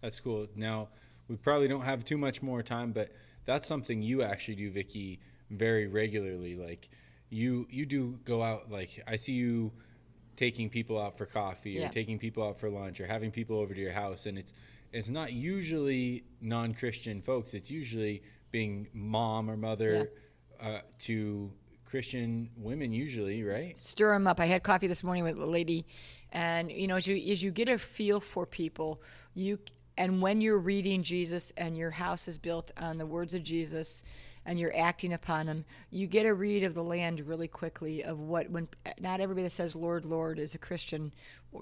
[0.00, 0.46] that's cool.
[0.54, 0.88] Now
[1.28, 3.12] we probably don't have too much more time, but
[3.44, 5.20] that's something you actually do, Vicki,
[5.50, 6.56] very regularly.
[6.56, 6.88] Like
[7.30, 8.70] you, you do go out.
[8.70, 9.72] Like I see you
[10.36, 11.88] taking people out for coffee or Yeah.
[11.90, 14.52] taking people out for lunch or having people over to your house, and it's
[14.92, 17.54] it's not usually non-Christian folks.
[17.54, 20.10] It's usually being mom or mother
[20.60, 21.50] uh, to
[21.86, 23.78] Christian women, usually, right?
[23.78, 24.40] stir them up.
[24.40, 25.86] I had coffee this morning with a lady,
[26.32, 29.00] and you know, as you as you get a feel for people,
[29.34, 29.58] you
[29.96, 34.04] and when you're reading Jesus and your house is built on the words of Jesus,
[34.46, 38.18] and you're acting upon them, you get a read of the land really quickly of
[38.18, 38.68] what when
[38.98, 41.12] not everybody that says Lord Lord is a Christian,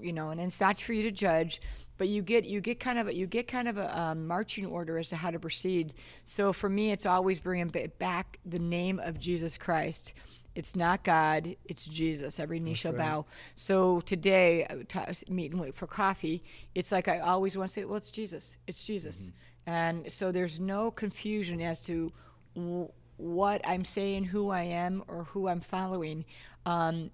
[0.01, 1.59] you know, and it's not for you to judge,
[1.97, 4.65] but you get you get kind of a, you get kind of a um, marching
[4.65, 5.93] order as to how to proceed.
[6.23, 10.13] So for me, it's always bringing back the name of Jesus Christ
[10.55, 12.39] it's not God, it's Jesus.
[12.39, 13.11] Every knee That's shall right.
[13.11, 13.25] bow.
[13.55, 18.09] So today, uh, meeting for coffee, it's like I always want to say, well, it's
[18.09, 18.57] Jesus.
[18.65, 19.23] It's Jesus.
[19.23, 19.69] Mm-hmm.
[19.69, 22.13] And so there's no confusion as to
[22.55, 26.25] w- what I'm saying, who I am, or who I'm following.
[26.65, 27.11] Um,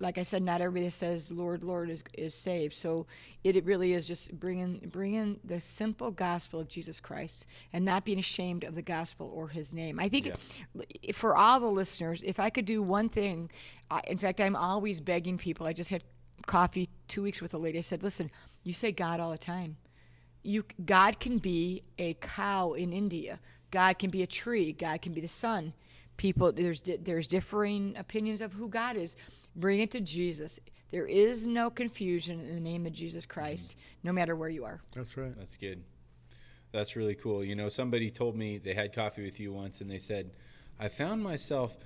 [0.00, 2.74] like I said, not everybody says Lord, Lord is, is saved.
[2.74, 3.06] So
[3.44, 8.04] it, it really is just bringing bringing the simple gospel of Jesus Christ and not
[8.04, 10.00] being ashamed of the gospel or His name.
[10.00, 10.32] I think
[10.74, 11.12] yeah.
[11.12, 13.50] for all the listeners, if I could do one thing,
[13.90, 15.66] I, in fact, I'm always begging people.
[15.66, 16.02] I just had
[16.46, 17.78] coffee two weeks with a lady.
[17.78, 18.30] I said, "Listen,
[18.64, 19.76] you say God all the time.
[20.42, 23.38] You God can be a cow in India.
[23.70, 24.72] God can be a tree.
[24.72, 25.72] God can be the sun."
[26.16, 29.16] People, there's there's differing opinions of who God is
[29.56, 30.60] Bring it to Jesus.
[30.90, 34.08] There is no confusion in the name of Jesus Christ, mm-hmm.
[34.08, 34.80] no matter where you are.
[34.94, 35.34] That's right.
[35.36, 35.82] That's good.
[36.72, 37.44] That's really cool.
[37.44, 40.30] You know, somebody told me they had coffee with you once and they said,
[40.78, 41.76] I found myself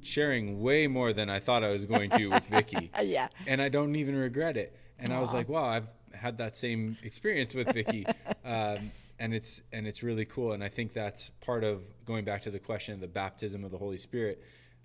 [0.00, 2.90] sharing way more than I thought I was going to with Vicki.
[3.02, 3.28] yeah.
[3.46, 4.76] And I don't even regret it.
[4.98, 5.16] And Aww.
[5.16, 8.06] I was like, wow, I've had that same experience with Vicki.
[8.44, 8.92] um,
[9.22, 10.52] and it's and it's really cool.
[10.52, 13.70] And I think that's part of going back to the question of the baptism of
[13.70, 14.42] the Holy Spirit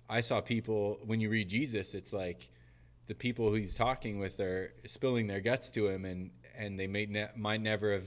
[0.08, 2.48] I saw people when you read Jesus, it's like
[3.06, 6.86] the people who he's talking with are spilling their guts to him, and and they
[6.86, 8.06] may ne- might never have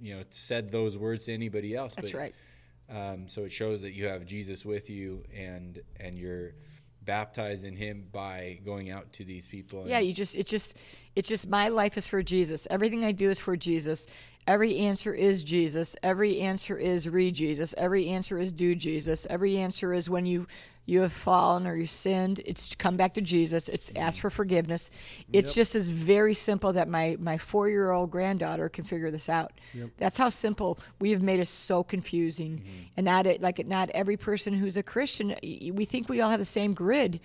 [0.00, 1.94] you know said those words to anybody else.
[1.94, 2.34] That's but, right.
[2.90, 6.52] Um, so it shows that you have Jesus with you, and and you're
[7.04, 10.78] baptized in him by going out to these people yeah you just it just
[11.14, 14.06] it's just my life is for jesus everything i do is for jesus
[14.46, 15.96] every answer is jesus.
[16.02, 19.26] Every answer is read jesus every answer is do jesus.
[19.30, 20.46] Every answer is when you
[20.86, 23.68] you have fallen or you sinned it's come back to jesus.
[23.68, 24.90] It's ask for forgiveness.
[25.32, 25.54] It's yep.
[25.54, 29.52] just as very simple that my my four year old granddaughter can figure this out.
[29.72, 29.90] Yep.
[29.96, 32.58] that's how simple we have made it so confusing.
[32.58, 32.82] Mm-hmm.
[32.96, 36.44] and not like not every person who's a christian we think we all have the
[36.44, 37.20] same grid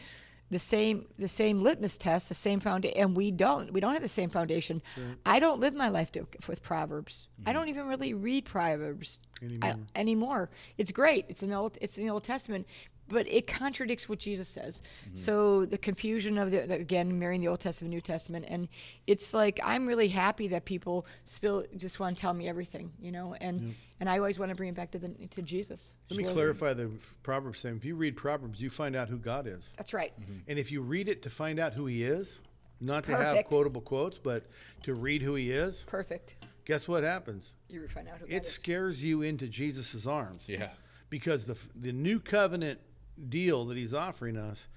[0.50, 3.72] the same the same litmus test, the same foundation, and we don't.
[3.72, 4.82] We don't have the same foundation.
[4.98, 5.16] Right.
[5.26, 7.28] I don't live my life to, with Proverbs.
[7.40, 7.50] Mm-hmm.
[7.50, 9.76] I don't even really read Proverbs anymore.
[9.96, 10.50] I, anymore.
[10.78, 11.26] It's great.
[11.30, 11.78] It's in the old.
[11.82, 12.66] It's in the Old Testament,
[13.10, 14.82] but it contradicts what Jesus says.
[15.06, 15.16] Mm-hmm.
[15.16, 18.70] So the confusion of the again marrying the Old Testament, and New Testament, and
[19.08, 23.12] it's like I'm really happy that people still just want to tell me everything, you
[23.12, 23.74] know, and yeah.
[24.00, 25.94] and I always want to bring it back to the to Jesus.
[26.10, 26.90] Let me clarify the
[27.24, 27.76] Proverbs thing.
[27.76, 29.64] If you read Proverbs, you find out who God is.
[29.78, 30.14] That's right.
[30.20, 30.40] Mm-hmm.
[30.48, 32.40] And if you read it to find out who He is,
[32.82, 33.36] not to Perfect.
[33.36, 34.46] have quotable quotes, but
[34.84, 35.84] to read who He is.
[35.88, 36.36] Perfect.
[36.66, 37.52] Guess what happens?
[37.68, 40.46] You find out who it scares you into Jesus' arms.
[40.48, 40.70] Yeah.
[41.10, 42.80] Because the the new covenant
[43.28, 44.68] deal that he's offering us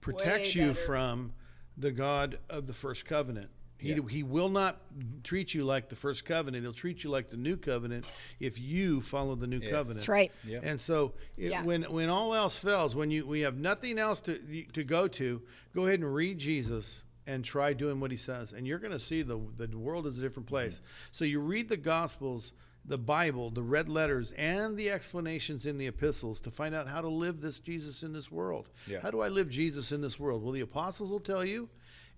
[0.00, 1.32] protects you from
[1.76, 3.48] the God of the first covenant.
[3.76, 4.00] He, yeah.
[4.08, 4.80] he will not
[5.24, 6.64] treat you like the first covenant.
[6.64, 8.06] He'll treat you like the new covenant
[8.40, 9.70] if you follow the new yeah.
[9.70, 10.00] covenant.
[10.00, 10.32] That's right.
[10.44, 10.60] Yeah.
[10.62, 11.62] And so it, yeah.
[11.62, 15.42] when when all else fails, when you we have nothing else to to go to,
[15.74, 18.98] go ahead and read Jesus and try doing what he says, and you're going to
[18.98, 20.76] see the the world is a different place.
[20.76, 21.08] Mm-hmm.
[21.10, 22.52] So you read the Gospels
[22.86, 27.00] the Bible, the red letters, and the explanations in the epistles to find out how
[27.00, 28.70] to live this Jesus in this world.
[28.86, 29.00] Yeah.
[29.00, 30.42] How do I live Jesus in this world?
[30.42, 31.68] Well, the apostles will tell you,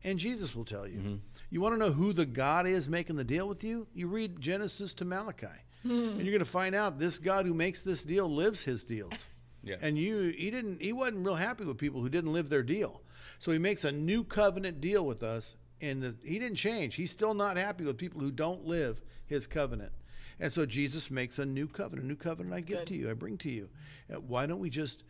[0.03, 0.99] and Jesus will tell you.
[0.99, 1.15] Mm-hmm.
[1.51, 3.87] You want to know who the God is making the deal with you?
[3.95, 5.47] You read Genesis to Malachi,
[5.83, 5.91] hmm.
[5.91, 9.13] and you're going to find out this God who makes this deal lives his deals.
[9.67, 9.77] Yeah.
[9.83, 13.03] And you, he didn't, he wasn't real happy with people who didn't live their deal.
[13.41, 16.95] So he makes a new covenant deal with us, and the, he didn't change.
[16.95, 19.91] He's still not happy with people who don't live his covenant.
[20.39, 22.05] And so Jesus makes a new covenant.
[22.05, 22.87] A new covenant That's I give good.
[22.89, 23.69] to you, I bring to you.
[24.13, 25.05] Uh, why don't we just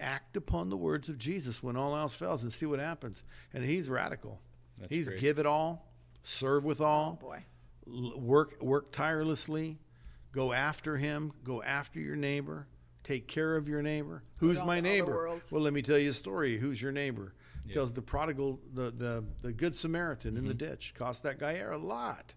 [0.00, 3.22] act upon the words of Jesus when all else fails and see what happens?
[3.54, 4.40] And he's radical.
[4.78, 5.20] That's he's great.
[5.20, 5.88] give it all,
[6.22, 7.44] serve with all, oh, boy.
[7.88, 9.78] L- work work tirelessly,
[10.32, 12.66] go after him, go after your neighbor,
[13.04, 14.22] take care of your neighbor.
[14.38, 15.40] Who's my neighbor?
[15.50, 16.58] Well, let me tell you a story.
[16.58, 17.34] Who's your neighbor?
[17.64, 17.74] Yeah.
[17.74, 20.38] Tells the prodigal, the the, the good Samaritan mm-hmm.
[20.38, 20.72] in the mm-hmm.
[20.72, 20.94] ditch.
[20.94, 22.34] Cost that guy a lot.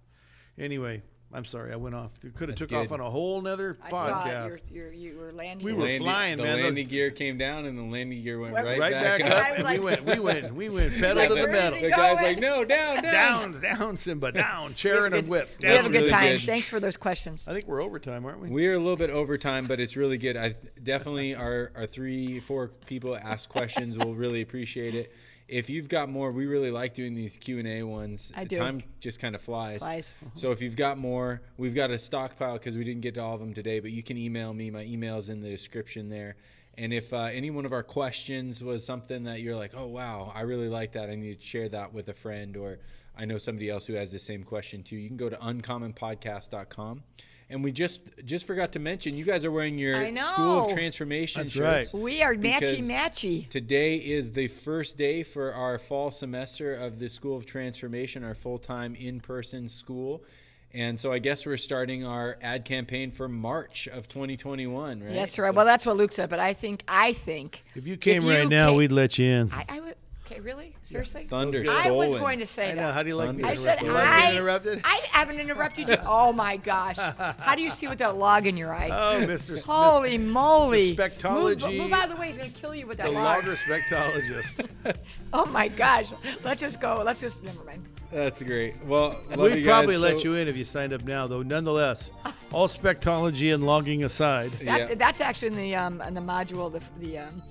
[0.58, 1.02] Anyway,
[1.32, 2.10] I'm sorry, I went off.
[2.38, 2.78] Could have took good.
[2.80, 3.92] off on a whole nother I podcast.
[3.92, 4.62] Saw it.
[4.72, 5.64] You're, you're, you were landing.
[5.64, 6.58] We were landing, flying, the man.
[6.58, 9.60] The landing gear came down, and the landing gear went right, right back, back up.
[9.60, 9.64] up.
[9.64, 11.80] Like, we went, we went, we went pedal like, to the metal.
[11.80, 15.48] The guy's like, no, down, down, down, down, Simba, down, chair and a whip.
[15.60, 15.70] Down.
[15.70, 16.36] We have a good really time.
[16.38, 16.46] Good.
[16.46, 17.48] Thanks for those questions.
[17.48, 18.50] I think we're overtime, aren't we?
[18.50, 20.36] We're a little bit overtime, but it's really good.
[20.36, 24.00] I definitely our our three, four people ask questions.
[24.00, 25.14] we'll really appreciate it.
[25.50, 28.32] If you've got more, we really like doing these Q and A ones.
[28.36, 28.58] I do.
[28.58, 29.80] Time just kind of flies.
[29.80, 30.16] Flies.
[30.36, 33.34] So if you've got more, we've got a stockpile because we didn't get to all
[33.34, 33.80] of them today.
[33.80, 34.70] But you can email me.
[34.70, 36.36] My email's in the description there.
[36.78, 40.32] And if uh, any one of our questions was something that you're like, oh wow,
[40.34, 42.80] I really like that, I need to share that with a friend, or
[43.18, 47.04] I know somebody else who has the same question too, you can go to uncommonpodcast.com.
[47.52, 50.74] And we just just forgot to mention, you guys are wearing your School of know.
[50.74, 51.94] Transformation That's shirts.
[51.94, 52.02] right.
[52.02, 53.50] We are matchy matchy.
[53.50, 58.36] Today is the first day for our fall semester of the School of Transformation, our
[58.36, 60.24] full time in person school.
[60.72, 65.12] And so I guess we're starting our ad campaign for March of 2021, right?
[65.12, 65.48] That's right.
[65.50, 68.30] So- Well, that's what Luke said, but I think I think If you came you
[68.30, 69.52] right now, came- we'd let you in.
[69.52, 69.96] I, I would.
[70.32, 70.76] Okay, really?
[70.84, 71.26] Seriously?
[71.28, 72.82] Thunder I was going to say I know.
[72.84, 72.94] that.
[72.94, 73.44] How do you like me?
[73.44, 74.20] I I said interrupted?
[74.22, 74.82] You I, interrupted?
[74.84, 75.98] I haven't interrupted you.
[76.06, 76.98] Oh my gosh!
[76.98, 78.90] How do you see with that log in your eye?
[78.92, 79.46] Oh, Mr.
[79.48, 79.64] Smith.
[79.64, 80.96] Holy moly!
[80.96, 82.28] spectology- Move, move out of the way.
[82.28, 83.44] He's gonna kill you with that the log.
[83.46, 84.68] logger spectologist.
[85.34, 86.12] Oh my gosh!
[86.44, 87.02] Let's just go.
[87.06, 87.84] Let's just never mind.
[88.12, 88.84] That's great.
[88.86, 90.02] Well, love We'd you probably guys.
[90.02, 91.44] let So- you in if you signed up now, though.
[91.44, 92.12] Nonetheless,
[92.52, 94.96] all spectology and logging aside, That's Yeah.
[94.96, 97.44] that's actually in the um in the module the the um,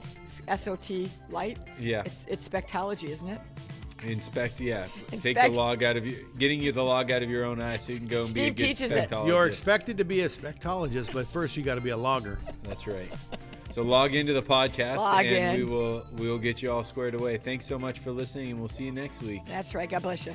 [0.56, 1.58] SOT light.
[1.78, 2.02] Yeah.
[2.04, 3.40] It's it's spectology, isn't it?
[4.04, 4.86] Inspect, yeah.
[5.18, 7.78] Take the log out of you, getting you the log out of your own eye
[7.78, 9.10] so you can go and Steve be a good teaches it.
[9.26, 12.38] you're expected to be a spectologist, but first you got to be a logger.
[12.62, 13.10] That's right.
[13.70, 15.66] So log into the podcast Log and in.
[15.66, 17.36] we will we will get you all squared away.
[17.36, 19.42] Thanks so much for listening and we'll see you next week.
[19.46, 19.88] That's right.
[19.88, 20.34] God bless you.